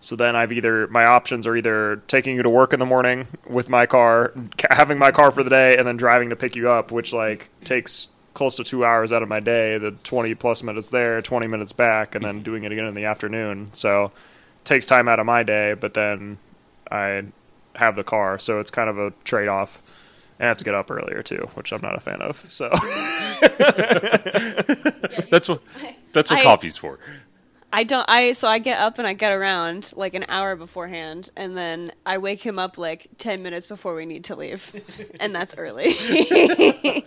So 0.00 0.16
then 0.16 0.34
I've 0.34 0.50
either 0.50 0.88
my 0.88 1.04
options 1.04 1.46
are 1.46 1.54
either 1.54 2.02
taking 2.08 2.34
you 2.34 2.42
to 2.42 2.50
work 2.50 2.72
in 2.72 2.80
the 2.80 2.86
morning 2.86 3.28
with 3.48 3.68
my 3.68 3.86
car, 3.86 4.32
having 4.68 4.98
my 4.98 5.12
car 5.12 5.30
for 5.30 5.44
the 5.44 5.50
day, 5.50 5.76
and 5.76 5.86
then 5.86 5.96
driving 5.96 6.30
to 6.30 6.36
pick 6.36 6.56
you 6.56 6.68
up, 6.68 6.90
which 6.90 7.12
like 7.12 7.50
takes 7.62 8.10
close 8.34 8.54
to 8.56 8.64
two 8.64 8.84
hours 8.84 9.12
out 9.12 9.22
of 9.22 9.28
my 9.28 9.40
day. 9.40 9.78
The 9.78 9.92
twenty 10.02 10.34
plus 10.34 10.62
minutes 10.62 10.90
there, 10.90 11.22
twenty 11.22 11.46
minutes 11.46 11.72
back, 11.72 12.14
and 12.14 12.24
then 12.24 12.40
mm. 12.40 12.44
doing 12.44 12.64
it 12.64 12.72
again 12.72 12.86
in 12.86 12.94
the 12.94 13.04
afternoon. 13.04 13.70
So 13.72 14.06
it 14.06 14.64
takes 14.64 14.86
time 14.86 15.08
out 15.08 15.18
of 15.18 15.26
my 15.26 15.42
day, 15.42 15.74
but 15.74 15.94
then 15.94 16.38
I 16.90 17.24
have 17.74 17.96
the 17.96 18.04
car, 18.04 18.38
so 18.38 18.60
it's 18.60 18.70
kind 18.70 18.90
of 18.90 18.98
a 18.98 19.12
trade 19.24 19.48
off. 19.48 19.82
And 20.38 20.46
I 20.46 20.48
have 20.48 20.58
to 20.58 20.64
get 20.64 20.74
up 20.74 20.90
earlier 20.90 21.22
too, 21.22 21.48
which 21.54 21.72
I'm 21.72 21.80
not 21.80 21.96
a 21.96 22.00
fan 22.00 22.20
of. 22.20 22.44
So 22.50 22.68
That's 25.30 25.48
what 25.48 25.62
that's 26.12 26.30
what 26.30 26.40
I- 26.40 26.42
coffee's 26.42 26.76
for. 26.76 26.98
I 27.74 27.84
don't. 27.84 28.04
I 28.06 28.32
so 28.32 28.48
I 28.48 28.58
get 28.58 28.78
up 28.78 28.98
and 28.98 29.06
I 29.06 29.14
get 29.14 29.32
around 29.32 29.92
like 29.96 30.12
an 30.14 30.26
hour 30.28 30.56
beforehand, 30.56 31.30
and 31.36 31.56
then 31.56 31.90
I 32.04 32.18
wake 32.18 32.44
him 32.44 32.58
up 32.58 32.76
like 32.76 33.08
ten 33.16 33.42
minutes 33.42 33.66
before 33.66 33.94
we 33.94 34.04
need 34.04 34.24
to 34.24 34.36
leave, 34.36 35.16
and 35.18 35.34
that's 35.34 35.56
early. 35.56 35.94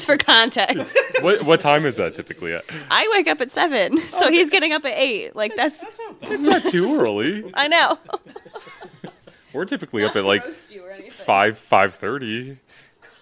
Just 0.00 0.06
for 0.06 0.16
context, 0.24 0.96
What 1.20 1.42
what 1.42 1.60
time 1.60 1.84
is 1.84 1.96
that 1.96 2.14
typically 2.14 2.54
at? 2.54 2.64
I 2.90 3.08
wake 3.14 3.26
up 3.28 3.40
at 3.40 3.50
seven, 3.50 3.98
so 3.98 4.30
he's 4.30 4.48
getting 4.48 4.72
up 4.72 4.84
at 4.84 4.94
eight. 4.96 5.36
Like 5.36 5.54
that's, 5.56 5.84
It's 6.22 6.46
not 6.46 6.64
too 6.64 6.98
early. 7.00 7.50
I 7.54 7.68
know. 7.68 7.98
We're 9.52 9.64
typically 9.66 10.04
up 10.04 10.16
at 10.16 10.24
like 10.24 10.44
Roast 10.44 10.72
you 10.72 10.84
or 10.84 10.90
anything. 10.90 11.10
five 11.10 11.58
five 11.58 11.94
thirty. 11.94 12.58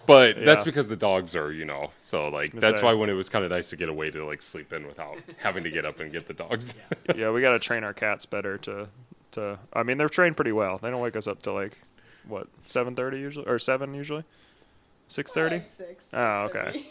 But 0.06 0.42
that's 0.42 0.64
because 0.64 0.88
the 0.88 0.96
dogs 0.96 1.36
are, 1.36 1.52
you 1.52 1.64
know, 1.66 1.90
so 1.98 2.28
like 2.28 2.52
that's 2.52 2.80
say. 2.80 2.86
why 2.86 2.94
when 2.94 3.10
it 3.10 3.14
was 3.14 3.28
kind 3.28 3.44
of 3.44 3.50
nice 3.50 3.68
to 3.70 3.76
get 3.76 3.88
away 3.90 4.10
to 4.10 4.24
like 4.24 4.40
sleep 4.40 4.72
in 4.72 4.86
without 4.86 5.18
having 5.38 5.64
to 5.64 5.70
get 5.70 5.84
up 5.84 6.00
and 6.00 6.10
get 6.12 6.26
the 6.26 6.32
dogs. 6.34 6.76
yeah, 7.16 7.30
we 7.30 7.40
got 7.42 7.52
to 7.52 7.58
train 7.58 7.82
our 7.84 7.92
cats 7.92 8.24
better 8.24 8.56
to 8.58 8.88
to. 9.32 9.58
I 9.72 9.82
mean, 9.82 9.98
they're 9.98 10.08
trained 10.08 10.36
pretty 10.36 10.52
well. 10.52 10.78
They 10.78 10.90
don't 10.90 11.00
wake 11.00 11.16
us 11.16 11.26
up 11.26 11.42
till 11.42 11.54
like 11.54 11.76
what 12.26 12.46
seven 12.64 12.94
thirty 12.94 13.18
usually 13.18 13.46
or 13.46 13.58
seven 13.58 13.92
usually, 13.94 14.24
six 15.09 15.33
thirty. 15.33 15.57
Uh, 15.57 15.62
six. 15.62 16.11
Oh, 16.14 16.51
okay. 16.51 16.85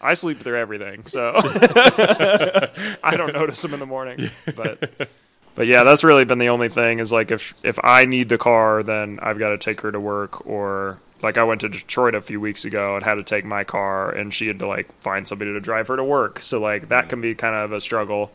I 0.00 0.14
sleep 0.14 0.40
through 0.40 0.58
everything, 0.58 1.06
so 1.06 1.32
I 1.36 3.14
don't 3.16 3.32
notice 3.32 3.60
them 3.62 3.74
in 3.74 3.80
the 3.80 3.86
morning. 3.86 4.30
But 4.54 5.08
but 5.54 5.66
yeah, 5.66 5.84
that's 5.84 6.04
really 6.04 6.24
been 6.24 6.38
the 6.38 6.48
only 6.48 6.68
thing 6.68 6.98
is 6.98 7.12
like 7.12 7.30
if 7.30 7.54
if 7.62 7.78
I 7.82 8.04
need 8.04 8.28
the 8.28 8.38
car, 8.38 8.82
then 8.82 9.18
I've 9.22 9.38
got 9.38 9.50
to 9.50 9.58
take 9.58 9.80
her 9.80 9.90
to 9.92 10.00
work 10.00 10.46
or 10.46 10.98
like 11.22 11.38
I 11.38 11.44
went 11.44 11.62
to 11.62 11.68
Detroit 11.68 12.14
a 12.14 12.20
few 12.20 12.40
weeks 12.40 12.64
ago 12.64 12.96
and 12.96 13.04
had 13.04 13.14
to 13.14 13.22
take 13.22 13.44
my 13.44 13.64
car 13.64 14.10
and 14.10 14.32
she 14.32 14.46
had 14.46 14.58
to 14.58 14.66
like 14.66 14.92
find 15.00 15.26
somebody 15.26 15.52
to 15.52 15.60
drive 15.60 15.88
her 15.88 15.96
to 15.96 16.04
work. 16.04 16.40
So 16.40 16.60
like 16.60 16.88
that 16.90 17.08
can 17.08 17.20
be 17.20 17.34
kind 17.34 17.54
of 17.54 17.72
a 17.72 17.80
struggle. 17.80 18.30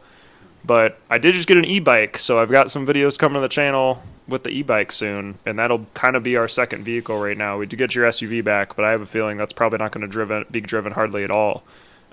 But 0.64 1.00
I 1.10 1.18
did 1.18 1.34
just 1.34 1.48
get 1.48 1.58
an 1.58 1.66
e-bike, 1.66 2.18
so 2.18 2.40
I've 2.40 2.52
got 2.52 2.72
some 2.72 2.86
videos 2.86 3.18
coming 3.18 3.36
to 3.36 3.42
the 3.42 3.48
channel 3.50 4.04
with 4.28 4.44
the 4.44 4.50
e-bike 4.50 4.92
soon, 4.92 5.40
and 5.46 5.58
that'll 5.58 5.86
kind 5.94 6.16
of 6.16 6.24
be 6.24 6.36
our 6.36 6.48
second 6.48 6.84
vehicle 6.84 7.20
right 7.20 7.38
now. 7.38 7.58
We 7.58 7.66
did 7.66 7.78
get 7.78 7.96
your 7.96 8.06
SUV 8.08 8.44
back, 8.44 8.76
but 8.76 8.86
I 8.86 8.92
have 8.92 9.02
a 9.02 9.06
feeling 9.06 9.38
that's 9.38 9.54
probably 9.54 9.80
not 9.80 9.92
going 9.92 10.10
to 10.10 10.46
be 10.52 10.62
driven 10.62 10.92
hardly 10.92 11.24
at 11.24 11.32
all, 11.32 11.64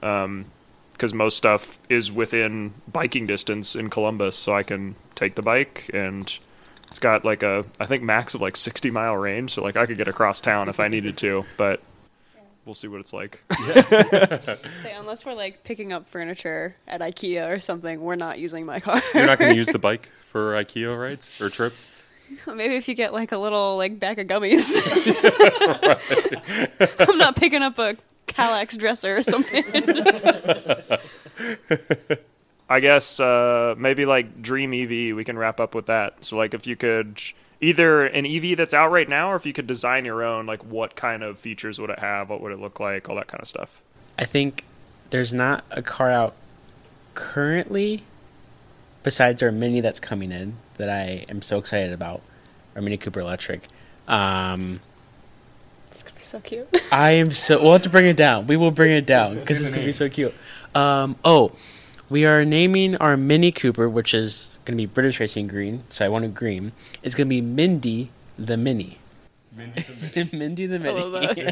um, 0.03 0.47
because 0.93 1.13
most 1.13 1.37
stuff 1.37 1.79
is 1.89 2.11
within 2.11 2.73
biking 2.91 3.27
distance 3.27 3.77
in 3.77 3.91
Columbus, 3.91 4.37
so 4.37 4.55
I 4.55 4.63
can 4.63 4.95
take 5.15 5.35
the 5.35 5.43
bike 5.43 5.91
and. 5.93 6.39
It's 6.89 7.01
got 7.01 7.25
like 7.25 7.43
a, 7.43 7.65
I 7.81 7.85
think 7.85 8.05
max 8.05 8.35
of 8.35 8.41
like 8.41 8.57
60 8.57 8.93
mile 8.93 9.17
range, 9.17 9.51
so 9.51 9.63
like 9.63 9.77
I 9.77 9.87
could 9.87 9.99
get 9.99 10.07
across 10.07 10.41
town 10.41 10.69
if 10.69 10.79
I 10.79 10.87
needed 10.87 11.17
to, 11.19 11.45
but 11.57 11.83
we'll 12.67 12.75
see 12.75 12.89
what 12.89 13.01
it's 13.01 13.13
like. 13.13 13.43
Say, 14.83 14.93
unless 14.95 15.25
we're 15.25 15.33
like 15.33 15.65
picking 15.65 15.93
up 15.93 16.07
furniture 16.07 16.77
at 16.87 17.01
IKEA 17.01 17.51
or 17.51 17.61
something, 17.61 18.01
we're 18.01 18.17
not 18.17 18.39
using 18.39 18.67
my 18.67 18.81
car. 18.81 19.01
You're 19.15 19.27
not 19.27 19.39
going 19.39 19.53
to 19.53 19.57
use 19.57 19.69
the 19.69 19.79
bike 19.79 20.11
for 20.27 20.53
IKEA 20.55 21.01
rides 21.01 21.41
or 21.41 21.49
trips? 21.49 21.97
Maybe 22.47 22.75
if 22.75 22.89
you 22.89 22.95
get 22.95 23.13
like 23.13 23.31
a 23.31 23.39
little 23.39 23.77
like 23.77 24.01
bag 24.01 24.19
of 24.19 24.27
gummies. 24.27 24.75
I'm 27.09 27.19
not 27.19 27.37
picking 27.37 27.63
up 27.63 27.79
a 27.79 27.97
Kallax 28.27 28.77
dresser 28.77 29.17
or 29.17 29.23
something. 29.23 29.65
I 32.69 32.81
guess 32.81 33.21
uh, 33.21 33.77
maybe 33.79 34.07
like 34.07 34.43
Dream 34.43 34.75
EV, 34.75 35.15
we 35.15 35.23
can 35.23 35.39
wrap 35.39 35.61
up 35.61 35.77
with 35.77 35.87
that. 35.87 36.25
So 36.25 36.37
like 36.37 36.53
if 36.53 36.67
you 36.67 36.75
could 36.75 37.21
either 37.61 38.05
an 38.05 38.27
EV 38.27 38.57
that's 38.57 38.75
out 38.75 38.91
right 38.91 39.09
now, 39.09 39.33
or 39.33 39.37
if 39.37 39.47
you 39.47 39.53
could 39.53 39.67
design 39.67 40.05
your 40.05 40.23
own, 40.23 40.47
like 40.47 40.65
what 40.65 40.97
kind 40.97 41.23
of 41.23 41.39
features 41.39 41.79
would 41.79 41.91
it 41.91 41.99
have? 42.01 42.29
What 42.29 42.41
would 42.41 42.53
it 42.53 42.59
look 42.59 42.81
like? 42.81 43.09
All 43.09 43.17
that 43.17 43.27
kind 43.27 43.41
of 43.41 43.49
stuff. 43.49 43.81
I 44.19 44.25
think 44.25 44.65
there's 45.11 45.35
not 45.35 45.65
a 45.71 45.83
car 45.83 46.11
out 46.11 46.35
currently, 47.15 48.03
besides 49.03 49.43
our 49.43 49.53
Mini 49.53 49.81
that's 49.81 50.01
coming 50.01 50.33
in 50.33 50.57
that 50.77 50.91
I 50.91 51.25
am 51.29 51.43
so 51.43 51.59
excited 51.59 51.93
about, 51.93 52.23
our 52.75 52.83
Mini 52.83 52.97
Cooper 52.97 53.21
Electric. 53.21 53.63
Um, 54.09 54.81
it's 55.91 56.03
gonna 56.03 56.17
be 56.17 56.25
so 56.25 56.41
cute. 56.41 56.69
I 56.93 57.13
am 57.13 57.33
so. 57.33 57.63
We'll 57.63 57.73
have 57.73 57.83
to 57.83 57.91
bring 57.91 58.07
it 58.07 58.17
down. 58.17 58.47
We 58.47 58.57
will 58.57 58.71
bring 58.71 58.93
it 58.93 59.07
down 59.07 59.37
because 59.37 59.61
it's 59.61 59.71
gonna 59.71 59.87
be 59.87 59.93
so 59.93 60.09
cute. 60.09 60.35
Um, 60.75 61.17
oh, 61.25 61.53
we 62.09 62.25
are 62.25 62.45
naming 62.45 62.97
our 62.97 63.17
Mini 63.17 63.51
Cooper, 63.53 63.89
which 63.89 64.15
is 64.15 64.57
gonna 64.65 64.77
be 64.77 64.87
British 64.87 65.19
Racing 65.21 65.49
Green. 65.49 65.85
So 65.89 66.05
I 66.05 66.09
wanted 66.09 66.35
green. 66.35 66.73
It's 67.03 67.15
gonna 67.15 67.29
be 67.29 67.41
Mindy 67.41 68.11
the 68.39 68.57
Mini. 68.57 68.99
Mindy 69.57 70.67
the 70.67 70.75
I 70.77 70.79
Mini. 70.79 71.01
love 71.01 71.13
that. 71.13 71.47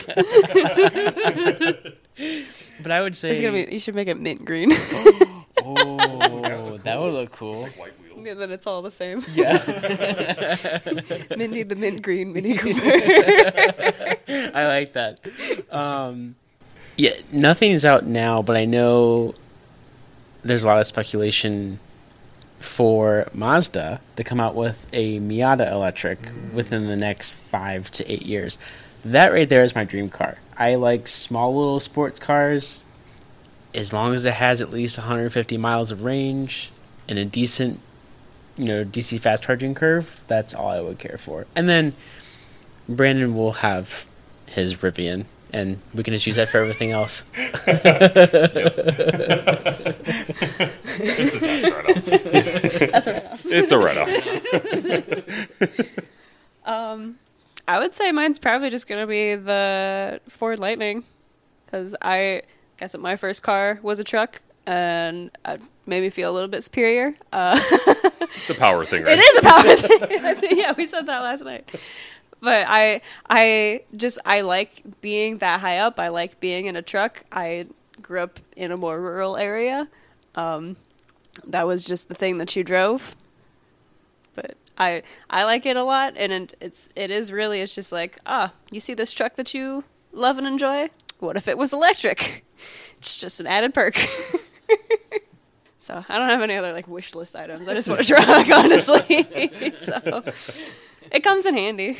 but 2.82 2.92
I 2.92 3.00
would 3.02 3.16
say, 3.16 3.30
It's 3.32 3.40
gonna 3.40 3.52
be. 3.64 3.72
You 3.72 3.78
should 3.78 3.94
make 3.94 4.08
it 4.08 4.20
mint 4.20 4.44
green. 4.44 4.70
oh, 5.64 6.78
that 6.84 7.00
would 7.00 7.12
look 7.14 7.32
cool. 7.32 7.66
White 7.66 7.92
wheels. 8.02 8.26
and 8.26 8.40
then 8.40 8.50
it's 8.50 8.66
all 8.66 8.82
the 8.82 8.90
same. 8.90 9.24
Yeah, 9.32 9.56
Mindy 11.36 11.62
the 11.62 11.76
mint 11.76 12.02
green 12.02 12.32
Mini 12.32 12.56
Cooper. 12.58 12.80
I 14.54 14.66
like 14.66 14.92
that. 14.92 15.20
Um, 15.72 16.34
yeah, 16.96 17.12
nothing 17.32 17.72
is 17.72 17.84
out 17.84 18.04
now, 18.06 18.42
but 18.42 18.56
I 18.56 18.66
know 18.66 19.34
there's 20.44 20.64
a 20.64 20.68
lot 20.68 20.78
of 20.78 20.86
speculation 20.86 21.80
for 22.60 23.28
Mazda 23.32 24.00
to 24.16 24.24
come 24.24 24.40
out 24.40 24.54
with 24.54 24.86
a 24.92 25.18
Miata 25.20 25.70
electric 25.70 26.22
mm. 26.22 26.52
within 26.52 26.86
the 26.86 26.96
next 26.96 27.30
five 27.30 27.90
to 27.92 28.10
eight 28.10 28.22
years. 28.22 28.58
That 29.04 29.32
right 29.32 29.48
there 29.48 29.62
is 29.62 29.74
my 29.74 29.84
dream 29.84 30.08
car. 30.08 30.38
I 30.56 30.76
like 30.76 31.08
small 31.08 31.54
little 31.54 31.80
sports 31.80 32.20
cars 32.20 32.84
as 33.74 33.92
long 33.92 34.14
as 34.14 34.24
it 34.24 34.34
has 34.34 34.60
at 34.60 34.70
least 34.70 34.98
150 34.98 35.56
miles 35.58 35.90
of 35.90 36.04
range 36.04 36.70
and 37.08 37.18
a 37.18 37.24
decent, 37.24 37.80
you 38.56 38.66
know, 38.66 38.84
DC 38.84 39.20
fast 39.20 39.42
charging 39.42 39.74
curve. 39.74 40.22
That's 40.26 40.54
all 40.54 40.68
I 40.68 40.80
would 40.80 40.98
care 40.98 41.18
for. 41.18 41.46
And 41.56 41.68
then 41.68 41.94
Brandon 42.88 43.34
will 43.34 43.52
have 43.54 44.06
his 44.46 44.76
Rivian 44.76 45.26
and 45.54 45.78
we 45.94 46.02
can 46.02 46.12
just 46.12 46.26
use 46.26 46.34
that 46.36 46.48
for 46.48 46.58
everything 46.58 46.90
else. 46.90 47.24
It's 50.96 51.34
a 51.34 51.40
tax 51.40 51.70
write-off. 51.70 52.04
That's 52.92 53.06
right 53.06 53.24
off. 53.24 53.44
It's 53.46 53.72
a 53.72 53.78
write-off. 53.78 54.08
um, 56.66 57.16
I 57.66 57.78
would 57.78 57.94
say 57.94 58.12
mine's 58.12 58.38
probably 58.38 58.70
just 58.70 58.86
gonna 58.86 59.06
be 59.06 59.34
the 59.36 60.20
Ford 60.28 60.58
Lightning, 60.58 61.04
because 61.66 61.94
I 62.02 62.42
guess 62.78 62.92
that 62.92 63.00
my 63.00 63.16
first 63.16 63.42
car 63.42 63.78
was 63.82 63.98
a 63.98 64.04
truck, 64.04 64.40
and 64.66 65.30
it 65.46 65.60
made 65.86 66.00
me 66.02 66.10
feel 66.10 66.30
a 66.30 66.34
little 66.34 66.48
bit 66.48 66.62
superior. 66.64 67.14
Uh, 67.32 67.58
It's 68.36 68.50
a 68.50 68.54
power 68.54 68.84
thing, 68.84 69.04
right? 69.06 69.18
It 69.18 69.22
is 69.22 69.38
a 69.38 69.42
power 69.42 69.76
thing. 70.40 70.58
Yeah, 70.58 70.72
we 70.76 70.86
said 70.86 71.06
that 71.06 71.22
last 71.22 71.44
night. 71.44 71.68
But 72.40 72.66
I, 72.68 73.00
I 73.28 73.82
just 73.96 74.18
I 74.24 74.42
like 74.42 74.82
being 75.00 75.38
that 75.38 75.60
high 75.60 75.78
up. 75.78 75.98
I 75.98 76.08
like 76.08 76.40
being 76.40 76.66
in 76.66 76.76
a 76.76 76.82
truck. 76.82 77.24
I 77.32 77.66
grew 78.02 78.20
up 78.20 78.38
in 78.56 78.70
a 78.70 78.76
more 78.76 79.00
rural 79.00 79.36
area. 79.36 79.88
Um, 80.34 80.76
that 81.46 81.66
was 81.66 81.84
just 81.84 82.08
the 82.08 82.14
thing 82.14 82.38
that 82.38 82.54
you 82.54 82.64
drove. 82.64 83.16
But 84.34 84.56
I 84.76 85.02
I 85.30 85.44
like 85.44 85.64
it 85.66 85.76
a 85.76 85.84
lot, 85.84 86.14
and 86.16 86.32
it, 86.32 86.54
it's 86.60 86.90
it 86.94 87.10
is 87.10 87.32
really 87.32 87.60
it's 87.60 87.74
just 87.74 87.92
like 87.92 88.18
ah, 88.26 88.52
you 88.70 88.80
see 88.80 88.94
this 88.94 89.12
truck 89.12 89.36
that 89.36 89.54
you 89.54 89.84
love 90.12 90.38
and 90.38 90.46
enjoy. 90.46 90.90
What 91.20 91.36
if 91.36 91.48
it 91.48 91.58
was 91.58 91.72
electric? 91.72 92.44
It's 92.96 93.18
just 93.18 93.38
an 93.38 93.46
added 93.46 93.74
perk. 93.74 93.96
So 95.84 96.02
I 96.08 96.18
don't 96.18 96.30
have 96.30 96.40
any 96.40 96.54
other 96.54 96.72
like 96.72 96.88
wish 96.88 97.14
list 97.14 97.36
items. 97.36 97.68
I 97.68 97.74
just 97.74 97.88
want 97.90 98.00
a 98.00 98.04
truck, 98.04 98.48
honestly. 98.54 99.26
so 99.84 100.24
it 101.12 101.20
comes 101.20 101.46
in 101.46 101.54
handy. 101.54 101.96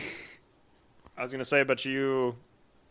I 1.16 1.22
was 1.22 1.32
gonna 1.32 1.44
say, 1.44 1.62
but 1.62 1.84
you, 1.84 2.34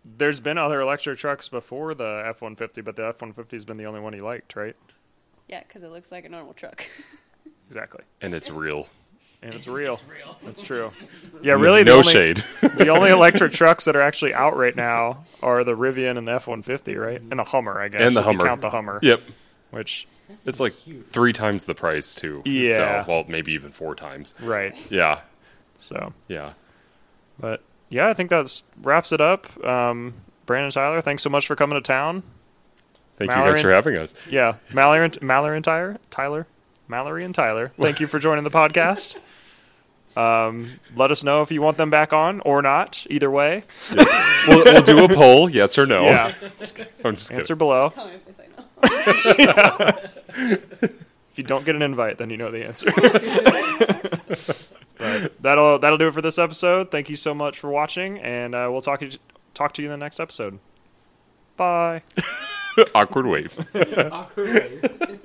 there's 0.06 0.40
been 0.40 0.58
other 0.58 0.80
electric 0.82 1.18
trucks 1.20 1.50
before 1.50 1.94
the 1.94 2.24
F 2.26 2.42
one 2.42 2.56
fifty, 2.56 2.82
but 2.82 2.96
the 2.96 3.08
F 3.08 3.22
one 3.22 3.34
fifty 3.34 3.56
has 3.56 3.66
been 3.66 3.78
the 3.78 3.86
only 3.86 4.00
one 4.00 4.14
you 4.14 4.20
liked, 4.22 4.56
right? 4.56 4.76
Yeah, 5.50 5.62
because 5.68 5.84
it 5.84 5.90
looks 5.92 6.12
like 6.12 6.26
a 6.26 6.30
normal 6.30 6.54
truck. 6.54 6.86
Exactly, 7.68 8.04
And 8.22 8.36
it's 8.36 8.52
real. 8.52 8.88
and 9.42 9.54
it's 9.56 9.68
real. 9.68 10.00
That's 10.44 10.62
true. 10.62 10.92
Yeah, 11.42 11.54
really. 11.54 11.82
the 11.82 11.90
no 11.92 11.98
only, 12.00 12.12
shade. 12.12 12.38
the 12.62 12.90
only 12.90 13.10
electric 13.10 13.52
trucks 13.54 13.86
that 13.86 13.96
are 13.96 14.02
actually 14.02 14.34
out 14.34 14.56
right 14.56 14.76
now 14.76 15.26
are 15.42 15.64
the 15.64 15.72
Rivian 15.76 16.18
and 16.20 16.28
the 16.28 16.34
F 16.34 16.46
one 16.48 16.62
fifty, 16.62 16.96
right? 16.96 17.20
And 17.20 17.40
the 17.40 17.44
Hummer, 17.44 17.80
I 17.82 17.88
guess. 17.88 18.02
And 18.02 18.16
the 18.16 18.20
if 18.20 18.26
you 18.26 18.32
Hummer. 18.34 18.46
count 18.46 18.62
the 18.62 18.70
Hummer. 18.70 19.00
yep. 19.02 19.22
Which, 19.72 20.08
It's 20.46 20.60
like 20.60 20.74
three 21.10 21.34
times 21.34 21.66
the 21.66 21.74
price 21.74 22.14
too. 22.14 22.44
Yeah. 22.46 23.04
So, 23.06 23.12
well, 23.12 23.26
maybe 23.28 23.54
even 23.54 23.72
four 23.72 23.96
times. 23.96 24.36
right. 24.42 24.76
Yeah. 24.92 25.22
So, 25.84 26.14
Yeah. 26.28 26.54
but 27.40 27.62
yeah, 27.90 28.08
I 28.10 28.14
think 28.14 28.30
that 28.30 28.64
wraps 28.82 29.12
it 29.12 29.22
up. 29.22 29.48
Um, 29.66 30.14
Brandon 30.46 30.72
Tyler, 30.72 31.02
thanks 31.02 31.22
so 31.24 31.30
much 31.30 31.46
for 31.48 31.56
coming 31.56 31.76
to 31.76 31.82
town. 31.82 32.24
Thank 33.18 33.30
you 33.32 33.36
guys 33.38 33.46
Mallory- 33.46 33.62
for 33.62 33.72
having 33.72 33.96
us. 33.98 34.14
Yeah, 34.30 34.56
Mallory 34.74 35.06
and, 35.06 35.22
Mallory 35.22 35.56
and 35.58 35.64
Tyler, 35.64 35.98
Tyler, 36.10 36.48
Mallory 36.88 37.24
and 37.24 37.36
Tyler. 37.36 37.72
Thank 37.78 38.00
you 38.00 38.08
for 38.08 38.20
joining 38.20 38.44
the 38.44 38.52
podcast. 38.52 39.18
Um, 40.16 40.74
let 40.96 41.10
us 41.10 41.24
know 41.24 41.42
if 41.42 41.52
you 41.52 41.60
want 41.64 41.78
them 41.78 41.90
back 41.90 42.14
on 42.14 42.40
or 42.42 42.62
not. 42.62 43.08
Either 43.10 43.32
way, 43.32 43.64
we'll, 44.48 44.64
we'll 44.64 44.84
do 44.84 45.04
a 45.04 45.08
poll, 45.08 45.50
yes 45.50 45.76
or 45.76 45.88
no. 45.88 46.04
yeah. 46.06 46.32
I'm 47.04 47.16
just 47.16 47.30
kidding. 47.32 47.40
Answer 47.40 47.56
below. 47.56 47.90
Tell 47.90 48.08
me 48.08 48.14
if 48.14 48.24
they 48.24 48.32
say 48.32 48.48
no. 48.56 49.36
yeah. 49.40 50.90
If 51.32 51.40
you 51.40 51.44
don't 51.44 51.66
get 51.66 51.76
an 51.76 51.82
invite, 51.82 52.20
then 52.20 52.30
you 52.30 52.38
know 52.38 52.52
the 52.52 52.64
answer. 52.64 52.92
But 55.24 55.42
that'll 55.42 55.80
that'll 55.80 55.98
do 55.98 56.08
it 56.08 56.14
for 56.14 56.22
this 56.22 56.38
episode. 56.38 56.92
Thank 56.92 57.10
you 57.10 57.16
so 57.16 57.34
much 57.34 57.60
for 57.60 57.70
watching, 57.70 58.20
and 58.20 58.54
uh, 58.54 58.68
we'll 58.72 58.82
talk 58.82 59.00
to 59.00 59.08
you, 59.08 59.18
talk 59.54 59.74
to 59.74 59.82
you 59.82 59.88
in 59.88 60.00
the 60.00 60.04
next 60.04 60.20
episode. 60.20 60.60
Bye. 61.58 62.04
Awkward 62.96 63.28
wave. 63.28 63.68
Awkward. 64.12 65.20